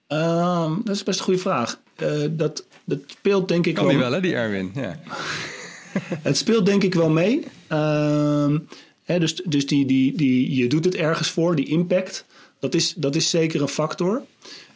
[0.08, 1.80] Ehm, dat is best een goede vraag.
[1.96, 4.72] Eh, dat, dat speelt denk ik Kan die wel, hè, die Erwin?
[4.76, 5.00] Ja.
[6.28, 7.44] Het speelt denk ik wel mee.
[7.68, 8.60] Ehm,
[9.04, 12.26] hè, dus dus die, die, die, je doet het ergens voor, die impact.
[12.60, 14.22] Dat is, dat is zeker een factor.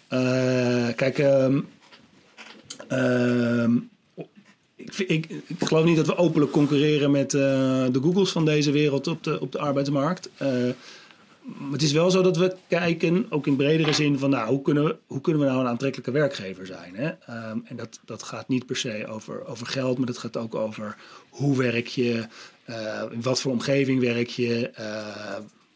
[0.07, 1.59] Eh, kijk, ehm,
[2.87, 3.75] ehm,
[4.75, 7.41] ik, ik, ik geloof niet dat we openlijk concurreren met eh,
[7.91, 10.29] de Googles van deze wereld op de, op de arbeidsmarkt.
[11.45, 14.61] Maar het is wel zo dat we kijken, ook in bredere zin, van nou, hoe
[14.61, 16.95] kunnen we, hoe kunnen we nou een aantrekkelijke werkgever zijn?
[16.95, 17.07] Hè?
[17.25, 20.55] Ehm, en dat, dat gaat niet per se over, over geld, maar dat gaat ook
[20.55, 20.95] over
[21.29, 22.25] hoe werk je,
[22.63, 25.35] eh, in wat voor omgeving werk je, eh,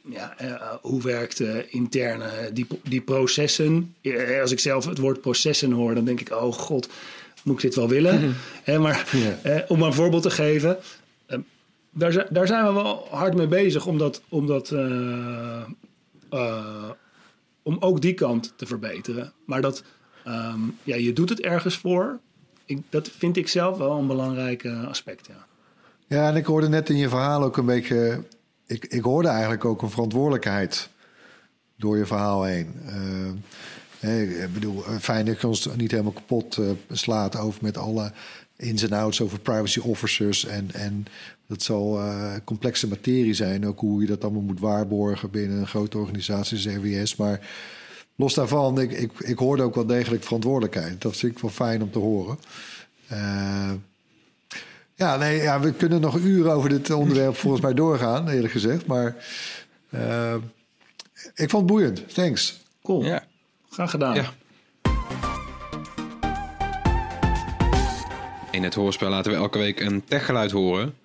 [0.09, 3.95] ja, eh, hoe werkt de interne, die, die processen.
[4.41, 6.89] Als ik zelf het woord processen hoor, dan denk ik, oh god,
[7.43, 8.35] moet ik dit wel willen?
[8.63, 9.39] Hè, maar Ja.
[9.51, 10.77] eh, om maar een voorbeeld te geven,
[11.91, 15.61] daar, daar zijn we wel hard mee bezig om dat, om dat eh,
[16.29, 16.89] eh,
[17.63, 19.33] om ook die kant te verbeteren.
[19.45, 19.83] Maar dat,
[20.23, 22.19] ehm, ja, je doet het ergens voor.
[22.89, 25.47] Dat vind ik zelf wel een belangrijk eh, aspect, ja.
[26.07, 28.23] Ja, en ik hoorde net in je verhaal ook een beetje.
[28.65, 30.89] Ik, ik hoorde eigenlijk ook een verantwoordelijkheid
[31.75, 32.73] door je verhaal heen.
[33.99, 36.59] Ik bedoel, fijn dat je ons niet helemaal kapot
[36.91, 38.11] slaat over met alle
[38.59, 40.45] ins en outs over privacy officers.
[40.45, 41.05] En, en
[41.47, 43.67] dat zal eh, complexe materie zijn.
[43.67, 47.15] Ook hoe je dat allemaal moet waarborgen binnen een grote organisatie als RWS.
[47.15, 47.47] Maar
[48.15, 51.01] los daarvan, ik, ik, ik hoorde ook wel degelijk verantwoordelijkheid.
[51.01, 52.37] Dat vind ik wel fijn om te horen.
[53.07, 53.71] Eh,
[54.95, 58.85] ja, nee, ja, we kunnen nog uren over dit onderwerp volgens mij doorgaan, eerlijk gezegd.
[58.85, 59.15] Maar
[59.89, 60.35] eh,
[61.35, 62.13] ik vond het boeiend.
[62.13, 62.61] Thanks.
[62.83, 63.23] Cool, Ja.
[63.69, 64.15] graag gedaan.
[64.15, 64.33] Ja.
[68.51, 70.95] In het hoorspel laten we elke week een techgeluid horen.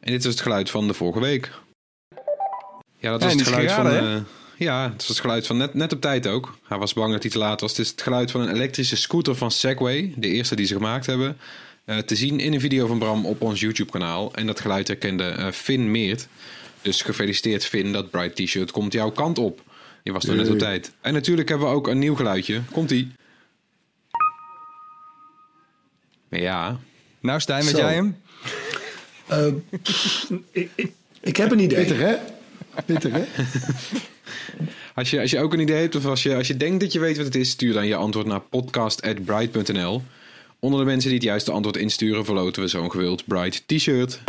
[0.00, 1.50] En dit is het geluid van de vorige week.
[2.98, 3.90] Ja, dat Ja, is het geluid van...
[3.90, 4.16] eh,
[4.56, 6.58] ja, het is het geluid van net, net op tijd ook.
[6.62, 7.70] Hij was bang dat hij te laat was.
[7.70, 10.12] Het is het geluid van een elektrische scooter van Segway.
[10.16, 11.36] De eerste die ze gemaakt hebben.
[11.84, 14.34] Eh, te zien in een video van Bram op ons YouTube-kanaal.
[14.34, 16.28] En dat geluid herkende eh, Finn Meert.
[16.82, 19.62] Dus gefeliciteerd Finn, dat Bright T-shirt komt jouw kant op.
[20.02, 20.92] Je was er net op tijd.
[21.00, 22.60] En natuurlijk hebben we ook een nieuw geluidje.
[22.72, 23.12] Komt-ie.
[26.40, 26.78] Ja,
[27.20, 27.78] Nou, Stijn, weet Zo.
[27.78, 28.16] jij hem?
[29.26, 29.46] Eh,
[30.50, 31.78] ik, ik, ik heb een idee.
[31.78, 32.14] Pittig, hè?
[32.86, 33.24] Pittig, hè?
[34.94, 36.92] Als je, als je ook een idee hebt of als je, als je denkt dat
[36.92, 40.02] je weet wat het is, stuur dan je antwoord naar podcast.bright.nl.
[40.60, 44.20] Onder de mensen die het juiste antwoord insturen, verloten we zo'n gewild Bright t-shirt.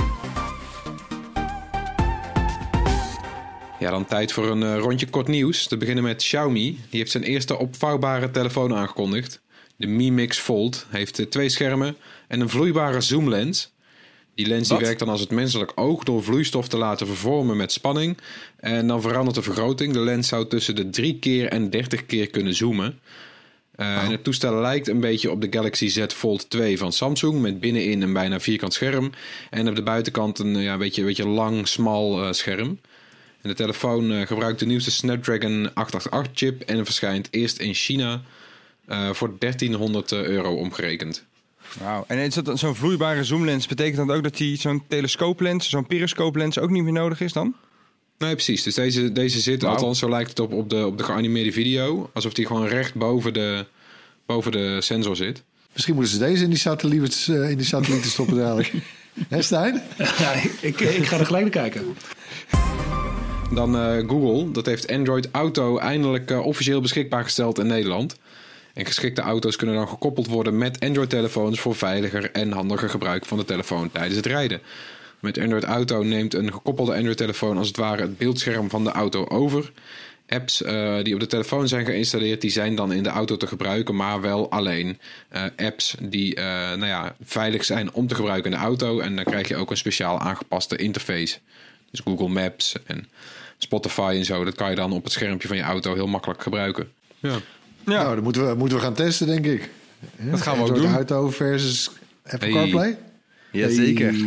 [3.79, 5.67] Ja, dan tijd voor een eh, rondje kort nieuws.
[5.67, 6.79] Te beginnen met Xiaomi.
[6.89, 9.41] Die heeft zijn eerste opvouwbare telefoon aangekondigd.
[9.77, 13.71] De Mi Mix Fold heeft eh, twee schermen en een vloeibare zoomlens.
[14.35, 17.71] Die lens die werkt dan als het menselijk oog door vloeistof te laten vervormen met
[17.71, 18.17] spanning.
[18.59, 19.93] En dan verandert de vergroting.
[19.93, 22.99] De lens zou tussen de 3 keer en 30 keer kunnen zoomen.
[23.75, 27.41] Eh, En het toestel lijkt een beetje op de Galaxy Z Fold 2 van Samsung.
[27.41, 29.11] Met binnenin een bijna vierkant scherm.
[29.49, 32.79] En op de buitenkant een eh, ja, beetje, beetje lang, smal scherm.
[33.41, 36.61] En de telefoon gebruikt de nieuwste Snapdragon 888 chip.
[36.61, 38.21] En verschijnt eerst in China
[38.87, 41.25] eh, voor 1300 euro omgerekend.
[41.79, 42.03] Wauw.
[42.07, 43.67] En is dat zo'n vloeibare zoomlens?
[43.67, 47.55] Betekent dat ook dat die zo'n telescooplens, zo'n periscooplens ook niet meer nodig is dan?
[48.17, 48.63] Nee, precies.
[48.63, 52.09] Dus deze, deze zit, althans zo lijkt het op, op, de, op de geanimeerde video.
[52.13, 53.65] Alsof die gewoon recht boven de,
[54.25, 55.43] boven de sensor zit.
[55.73, 58.73] Misschien moeten ze deze in die satellieten, eh, in die satellieten stoppen dadelijk.
[59.29, 59.81] Hè, Stijn?
[59.97, 61.95] Ja, ik, ik ga er gelijk naar kijken.
[63.53, 68.15] Dan eh, Google, dat heeft Android Auto eindelijk eh, officieel beschikbaar gesteld in Nederland.
[68.77, 73.37] En geschikte auto's kunnen dan gekoppeld worden met Android-telefoons voor veiliger en handiger gebruik van
[73.37, 74.61] de telefoon tijdens het rijden.
[75.19, 79.25] Met Android Auto neemt een gekoppelde Android-telefoon als het ware het beeldscherm van de auto
[79.25, 79.71] over.
[80.27, 83.47] Apps eh, die op de telefoon zijn geïnstalleerd, die zijn dan in de auto te
[83.47, 88.51] gebruiken, maar wel alleen eh, apps die eh, nou ja, veilig zijn om te gebruiken
[88.51, 88.99] in de auto.
[88.99, 91.37] En dan krijg je ook een speciaal aangepaste interface.
[91.91, 93.07] Dus Google Maps en
[93.57, 96.41] Spotify en zo, dat kan je dan op het schermpje van je auto heel makkelijk
[96.41, 96.91] gebruiken.
[97.19, 97.39] Ja.
[97.87, 98.01] Ja.
[98.03, 99.69] Nou, dat moeten we, moeten we gaan testen, denk ik.
[100.19, 100.93] Ja, Dat gaan we ook doen.
[100.93, 101.91] Auto versus
[102.23, 102.57] Apple Hey.
[102.57, 102.97] CarPlay.
[103.51, 104.07] Jazeker.
[104.11, 104.19] Hey.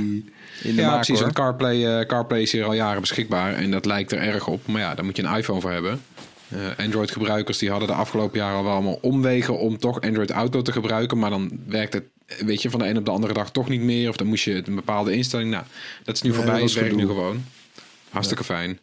[0.62, 1.32] In de ja, maak, precies.
[1.32, 4.66] CarPlay, eh, CarPlay is hier al jaren beschikbaar en dat lijkt er erg op.
[4.66, 6.00] Maar ja, daar moet je een iPhone voor hebben.
[6.48, 10.62] Eh, Android-gebruikers die hadden de afgelopen jaren al wel allemaal omwegen om toch Android Auto
[10.62, 11.18] te gebruiken.
[11.18, 12.04] Maar dan werkt het
[12.46, 14.08] weet je, van de een op de andere dag toch niet meer.
[14.08, 15.50] Of dan moest je een bepaalde instelling.
[15.50, 15.64] Nou,
[16.04, 16.60] dat is nu Nee, voorbij.
[16.60, 17.44] dat Het werkt nu gewoon.
[18.10, 18.78] Hartstikke fijn.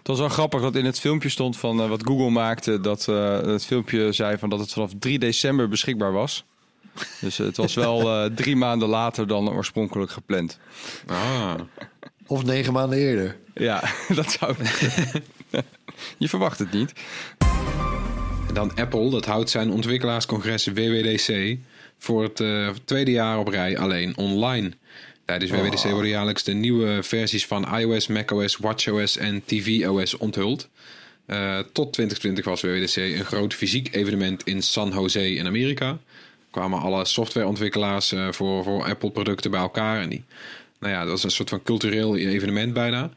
[0.00, 2.80] Het was wel grappig dat in het filmpje stond van eh, wat Google maakte.
[2.80, 6.44] Dat eh, het filmpje zei van dat het vanaf 3 december beschikbaar was.
[7.20, 10.58] Dus het was wel eh, drie maanden later dan oorspronkelijk gepland.
[11.06, 11.54] Ah.
[12.26, 13.36] Of negen maanden eerder.
[13.54, 13.82] Ja,
[14.14, 14.54] dat zou.
[16.18, 16.92] Je verwacht het niet.
[18.48, 21.58] En dan Apple, dat houdt zijn ontwikkelaarscongres WWDC
[21.98, 24.72] voor het eh, tweede jaar op rij alleen online.
[25.30, 30.68] Tijdens WWDC worden jaarlijks de nieuwe versies van iOS, macOS, watchOS en tvOS onthuld.
[31.26, 35.98] Eh, tot 2020 was WWDC een groot fysiek evenement in San Jose in Amerika.
[36.50, 40.00] kwamen alle softwareontwikkelaars eh, voor, voor Apple-producten bij elkaar.
[40.00, 40.24] En die,
[40.78, 43.10] nou ja, dat was een soort van cultureel evenement bijna.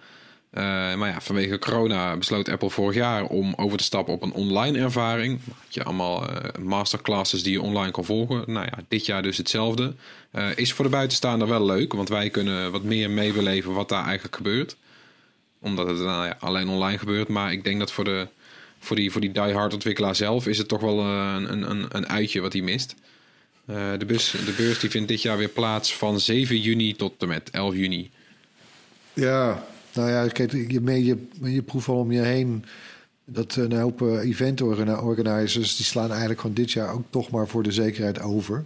[0.53, 0.63] Eh,
[0.95, 4.79] maar ja, vanwege corona besloot Apple vorig jaar om over te stappen op een online
[4.79, 5.39] ervaring.
[5.45, 8.43] Had je allemaal eh, masterclasses die je online kon volgen.
[8.45, 9.93] Nou ja, dit jaar dus hetzelfde.
[10.31, 14.05] Eh, is voor de buitenstaander wel leuk, want wij kunnen wat meer meebeleven wat daar
[14.05, 14.75] eigenlijk gebeurt.
[15.59, 17.27] Omdat het nou ja, alleen online gebeurt.
[17.27, 18.27] Maar ik denk dat voor, de,
[18.79, 22.41] voor die, voor die die-hard ontwikkelaar zelf is het toch wel een, een, een uitje
[22.41, 22.95] wat hij mist.
[23.65, 27.27] De, bus, de beurs die vindt dit jaar weer plaats van 7 juni tot en
[27.27, 28.11] met 11 juni.
[29.13, 32.65] Ja, nou ja, kijk, je, mee, je, je proeft al om je heen
[33.25, 35.75] dat een hoop eh, event orga- organizers...
[35.75, 38.63] die slaan eigenlijk gewoon dit jaar ook toch maar voor de zekerheid over.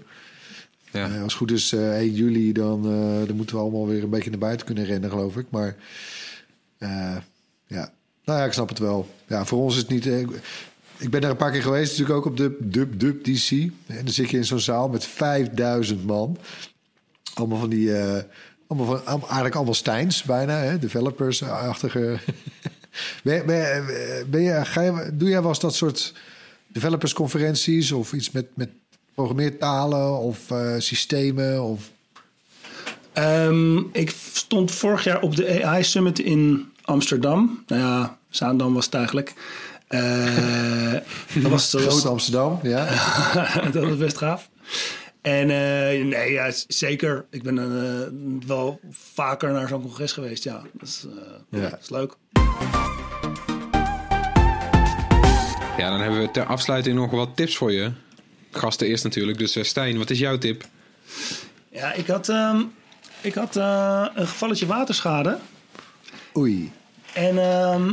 [0.92, 1.06] Ja.
[1.08, 4.04] Eh, als het goed is, eh 1 juli, dan, eh, dan moeten we allemaal weer
[4.04, 5.46] een beetje naar buiten kunnen rennen, geloof ik.
[5.50, 5.76] Maar
[6.78, 7.18] eh,
[7.68, 7.92] ja,
[8.26, 9.08] nou ja, ik snap het wel.
[9.28, 10.08] Ja, voor ons is het niet...
[10.08, 10.20] eh,
[10.98, 13.52] ik ben daar een paar keer geweest, natuurlijk ook op de Dub Dub DC.
[13.52, 13.72] En
[14.04, 16.38] dan zit je in zo'n zaal met 5000 man.
[17.34, 17.92] Allemaal van die...
[18.68, 20.80] allemaal van, eigenlijk allemaal Steins bijna, hè?
[20.80, 22.20] developers-achtige...
[23.24, 23.86] ben, ben,
[24.30, 26.14] ben je, ga je, doe jij wel eens dat soort
[26.68, 27.92] developersconferenties...
[27.92, 28.70] of iets met, met
[29.14, 31.64] programmeertalen of eh, systemen?
[31.64, 31.90] Of...
[33.14, 37.64] Ehm, ik stond vorig jaar op de AI Summit in Amsterdam.
[37.68, 39.34] Nou ja, Zaandam was het eigenlijk.
[39.88, 40.94] Eh,
[41.42, 42.86] dat, was, dat, Groot was, Amsterdam, ja.
[43.72, 44.50] dat was best gaaf.
[45.28, 47.26] En eh, nee, ja, zeker.
[47.30, 48.08] Ik ben eh,
[48.48, 50.44] wel vaker naar zo'n congres geweest.
[50.44, 51.06] Ja, dat is,
[51.52, 51.70] eh, Ja.
[51.70, 52.16] dat is leuk.
[55.78, 57.92] Ja, dan hebben we ter afsluiting nog wat tips voor je.
[58.52, 59.38] Gasten eerst natuurlijk.
[59.38, 60.64] Dus Stijn, wat is jouw tip?
[61.72, 62.62] Ja, ik had, ehm,
[63.22, 65.38] ik had eh, een gevalletje waterschade.
[66.38, 66.72] Oei.
[67.14, 67.92] En ehm,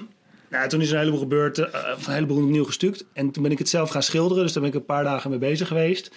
[0.51, 3.05] nou, toen is er een heleboel gebeurd, eh, een heleboel opnieuw gestuukt.
[3.13, 5.31] En toen ben ik het zelf gaan schilderen, dus daar ben ik een paar dagen
[5.31, 6.11] mee bezig geweest.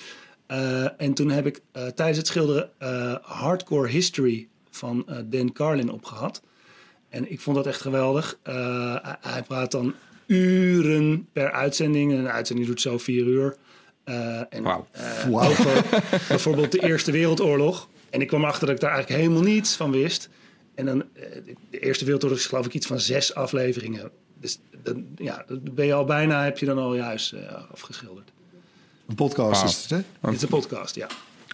[0.47, 5.91] Eh, en toen heb ik eh, tijdens het schilderen eh, Hardcore History van Dan Carlin
[5.91, 6.41] opgehad.
[7.10, 8.39] En ik vond dat echt geweldig.
[9.21, 9.93] Hij- praat dan
[10.25, 12.12] uren per uitzending.
[12.12, 13.55] En een uitzending doet zo vier uur.
[14.03, 14.65] Eh, en,
[15.25, 15.83] over
[16.27, 17.89] bijvoorbeeld de Eerste Wereldoorlog.
[18.10, 20.29] En ik kwam achter dat ik daar eigenlijk helemaal niets van wist.
[20.75, 21.03] En dan,
[21.69, 24.12] de Eerste Wereldoorlog is geloof ik iets van zes afleveringen.
[24.39, 27.36] Dus dan, ja, dan ben je al bijna, heb je dan al juist
[27.71, 28.31] afgeschilderd.
[29.08, 29.98] Een podcast is het, hè?
[30.22, 31.08] Dit is een podcast, ja.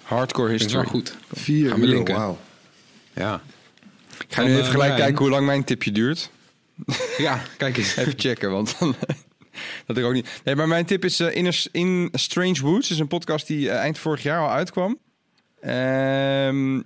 [0.04, 0.86] Hardcore history.
[0.86, 1.16] goed.
[1.32, 2.16] Vier Gaan we uur, linken.
[2.16, 2.38] wauw.
[3.14, 3.42] Ja.
[4.20, 6.30] Ik ga nu even eh, gelijk kijken hoe lang mijn tipje duurt.
[7.18, 7.96] Ja, kijk eens.
[7.96, 8.96] Even checken, want dan...
[9.86, 10.42] dat ik ook niet...
[10.44, 12.92] Nee, maar mijn tip is eh, in, a, in Strange Woods.
[12.92, 14.98] is een podcast die eh, eind vorig jaar al uitkwam.
[15.62, 16.82] Ehm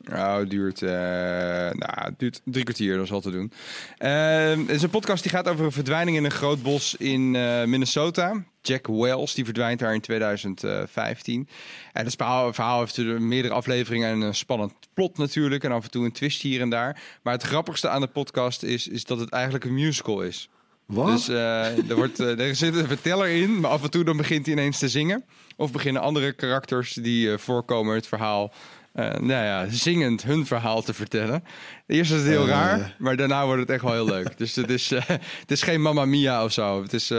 [0.00, 3.52] nou, het duurt, eh, nou, het duurt drie kwartier, dat is al te doen.
[3.98, 7.36] Ehm, het is een podcast die gaat over een verdwijning in een groot bos in
[7.36, 8.44] eh, Minnesota.
[8.62, 11.48] Jack Wells, die verdwijnt daar in 2015.
[11.92, 15.64] En het verhaal, verhaal heeft er meerdere afleveringen en een spannend plot natuurlijk.
[15.64, 17.02] En af en toe een twist hier en daar.
[17.22, 20.48] Maar het grappigste aan de podcast is, is dat het eigenlijk een musical is.
[20.90, 21.06] Wat?
[21.06, 24.46] Dus eh, er, wordt, er zit een verteller in, maar af en toe dan begint
[24.46, 25.24] hij ineens te zingen.
[25.56, 28.52] Of beginnen andere karakters die eh, voorkomen het verhaal,
[28.92, 31.44] nou ja, zingend hun verhaal te vertellen.
[31.86, 32.48] Eerst is het heel Eh.
[32.48, 34.36] raar, maar daarna wordt het echt wel heel leuk.
[34.38, 35.06] Dus het is, eh,
[35.40, 36.82] het is geen Mamma Mia of zo.
[36.82, 37.18] Het is, eh,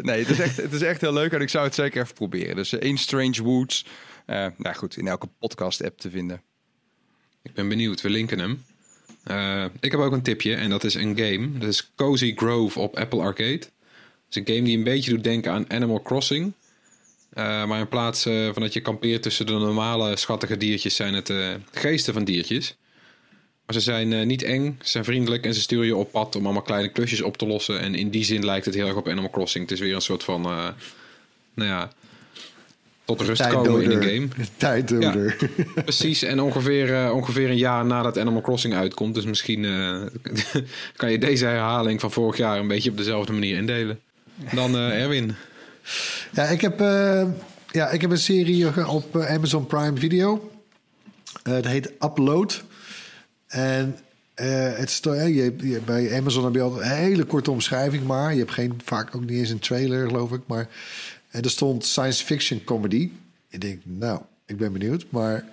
[0.00, 2.14] nee, het is, echt, het is echt heel leuk en ik zou het zeker even
[2.14, 2.56] proberen.
[2.56, 3.86] Dus eh, In Strange Woods,
[4.26, 6.42] eh, nou goed, in elke podcast-app te vinden.
[7.42, 8.64] Ik ben benieuwd, we linken hem.
[9.24, 11.58] Eh, ik heb ook een tipje en dat is een game.
[11.58, 13.50] Dat is Cozy Grove op Apple Arcade.
[13.52, 13.70] Het
[14.30, 16.52] is een game die een beetje doet denken aan Animal Crossing.
[17.32, 21.14] Eh, maar in plaats eh, van dat je kampeert tussen de normale schattige diertjes, zijn
[21.14, 22.76] het eh, geesten van diertjes.
[23.66, 26.44] Maar ze zijn niet eng, ze zijn vriendelijk en ze sturen je op pad om
[26.44, 27.80] allemaal kleine klusjes op te lossen.
[27.80, 29.68] En in die zin lijkt het heel erg op Animal Crossing.
[29.68, 30.74] Het is weer een soort van, nou
[31.54, 31.92] ja,
[33.04, 34.28] tot rust komen in een game.
[34.56, 35.36] Tijddoder.
[35.74, 39.14] Precies, en ongeveer, ongeveer een jaar nadat Animal Crossing uitkomt.
[39.14, 39.62] Dus misschien
[40.96, 44.00] kan je deze herhaling van vorig jaar een beetje op dezelfde manier indelen.
[44.52, 45.34] Dan Erwin.
[46.32, 47.26] Ja, ik heb, eh,
[47.70, 50.50] ja, ik heb een serie op eh, Amazon Prime Video.
[51.42, 52.64] Eh, het heet Upload.
[53.46, 53.98] En
[54.34, 58.38] eh, het je, je- bij Amazon heb je altijd een hele korte omschrijving, maar je
[58.38, 60.40] hebt geen, vaak ook niet eens een trailer, geloof ik.
[60.46, 60.68] Maar
[61.30, 63.10] er stond science fiction comedy.
[63.48, 65.04] Ik denk, nou, ik ben benieuwd.
[65.08, 65.44] Maar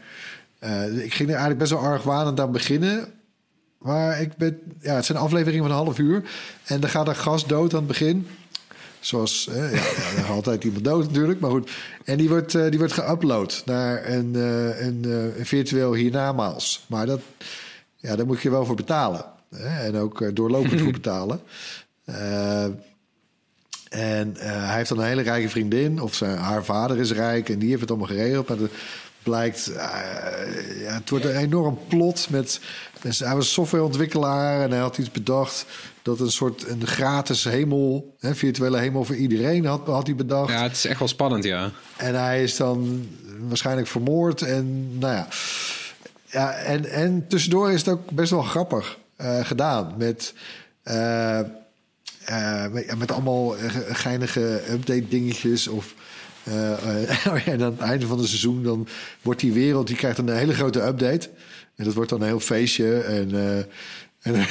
[1.04, 3.08] ik ging er eigenlijk best wel argwanend aan beginnen.
[3.78, 6.24] Maar ik ben, ja, het zijn afleveringen van een half uur.
[6.66, 8.28] En er gaat een gast dood aan het begin.
[9.00, 9.70] Zoals, ja,
[10.18, 11.72] ja, altijd iemand dood natuurlijk, maar goed.
[12.04, 16.86] En die wordt, eh, die wordt geüpload naar een, eh, een, eh, een virtueel hiernamaals.
[16.88, 17.22] Maar dat,
[17.96, 19.26] ja, daar moet je wel voor betalen.
[19.56, 19.86] Hè?
[19.86, 21.42] En ook doorlopend voor betalen.
[23.90, 27.60] En hij heeft dan een hele rijke vriendin, of zijn, haar vader is rijk en
[27.60, 28.48] die heeft het allemaal geregeld.
[28.48, 28.58] Maar
[29.30, 32.60] blijkt, eh, ja, het wordt een enorm plot met.
[33.02, 35.66] dus hij was softwareontwikkelaar en hij had iets bedacht
[36.02, 40.52] dat een soort een gratis hemel, hè, virtuele hemel voor iedereen had, had hij bedacht.
[40.52, 41.72] Ja, het is echt wel spannend, ja.
[41.98, 43.08] En hij is dan
[43.48, 44.42] waarschijnlijk vermoord.
[44.42, 45.28] En nou ja.
[46.26, 49.94] ja en, en tussendoor is het ook best wel grappig eh, gedaan.
[49.98, 50.34] Met,
[50.84, 51.40] eh,
[52.72, 53.56] met, met allemaal
[53.92, 55.68] geinige update dingetjes.
[55.68, 55.94] Of,
[57.46, 58.88] en aan het einde van het seizoen dan
[59.22, 59.88] wordt die wereld...
[59.88, 61.30] die krijgt een hele grote update.
[61.76, 63.00] En dat wordt dan een heel feestje.
[63.00, 63.58] En, eh,
[64.36, 64.46] en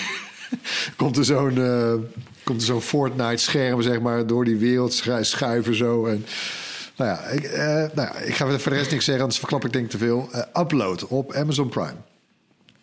[0.96, 1.58] komt er zo'n...
[1.62, 1.94] eh,
[2.44, 6.06] komt er zo'n Fortnite-scherm, zeg maar, door die wereld schu- schuiven zo.
[6.06, 6.24] En,
[6.96, 9.64] nou ja, ik, eh, nou ja, ik ga voor de rest niks zeggen, anders verklap
[9.64, 10.28] ik denk ik te veel.
[10.32, 11.94] Eh, upload op Amazon Prime.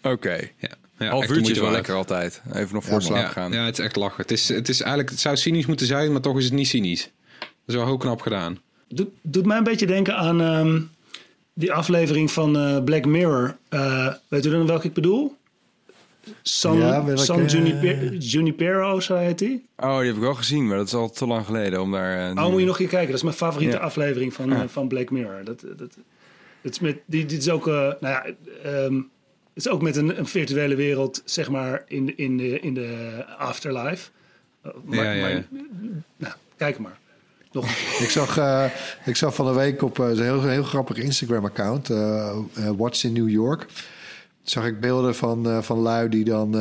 [0.01, 0.49] Oké.
[0.57, 0.70] ja.
[0.97, 2.41] ja Half uurtje is wel lekker altijd.
[2.53, 3.51] Even nog voor Ja, slaap Ja, gaan.
[3.51, 4.22] ja, het is echt lachen.
[4.22, 6.68] Het, is, het, is eigenlijk, het zou cynisch moeten zijn, maar toch is het niet
[6.68, 7.09] cynisch.
[7.39, 8.59] Dat is wel heel knap gedaan.
[8.95, 10.81] Doet, doet mij een beetje denken aan ehm,
[11.53, 13.57] die aflevering van eh, Black Mirror.
[13.69, 15.35] Eh, weet u dan welke ik bedoel?
[16.41, 19.65] San, Ja, welke- San Juniper, Junipero, zo heet die.
[19.77, 22.29] Oh, die heb ik wel gezien, maar dat is al te lang geleden om daar...
[22.35, 23.07] eh, Oh, moet je nog een keer kijken.
[23.07, 23.81] Dat is mijn favoriete Ja.
[23.81, 25.43] aflevering van, van Black Mirror.
[25.43, 25.97] Dat, dat, dat
[26.61, 28.25] is met, die, dit is ook, eh, nou ja,
[28.63, 32.59] ehm, het is ook met een, een virtuele wereld, zeg maar, in, de- in, de,
[32.59, 34.09] in de afterlife.
[34.83, 35.33] Maar, Ja, ja, ja.
[35.33, 35.45] maar-
[36.17, 36.97] nou, kijk maar.
[37.56, 38.66] Nog Ik zag, eh,
[39.06, 43.03] ik zag van de week op eh, een heel, heel grappig Instagram-account, eh eh, What's
[43.03, 43.66] in New York.
[44.43, 46.56] Zag ik beelden van, eh, van lui die dan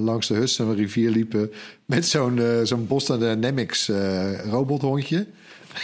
[0.00, 1.52] langs de Hudson rivier liepen
[1.84, 5.26] met zo'n zo'n Boston Dynamics eh robothondje.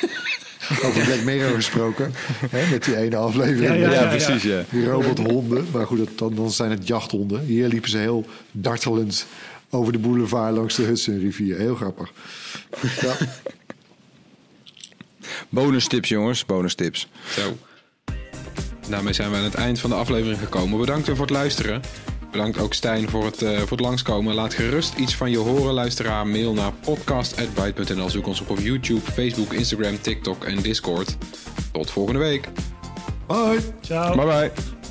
[0.85, 2.13] Over Black Mirror gesproken,
[2.51, 3.67] hè, met die ene aflevering.
[3.67, 4.65] Ja, ja, ja, ja, precies, ja.
[4.71, 5.67] Die robothonden.
[5.73, 7.41] Maar goed, dat, dan, dan zijn het jachthonden.
[7.41, 9.27] Hier liepen ze heel dartelend
[9.71, 11.59] over de boulevard langs de Hudsonrivier.
[11.59, 12.13] Heel grappig.
[13.01, 13.17] Ja.
[15.49, 16.47] Bonus tips, jongens.
[16.47, 17.09] Bonus tips.
[17.29, 17.57] Zo.
[18.89, 20.79] Daarmee zijn we aan het eind van de aflevering gekomen.
[20.79, 21.81] Bedankt weer voor het luisteren.
[22.31, 24.35] Bedankt ook Stijn voor het, eh, voor het langskomen.
[24.35, 26.27] Laat gerust iets van je horen, luisteraar.
[26.27, 28.11] Mail naar podcast.byte.nl.
[28.11, 31.17] Zoek ons op op YouTube, Facebook, Instagram, TikTok en Discord.
[31.73, 32.49] Tot volgende week.
[33.27, 33.59] Bye.
[33.81, 34.17] ciao.
[34.17, 34.82] Bye bye.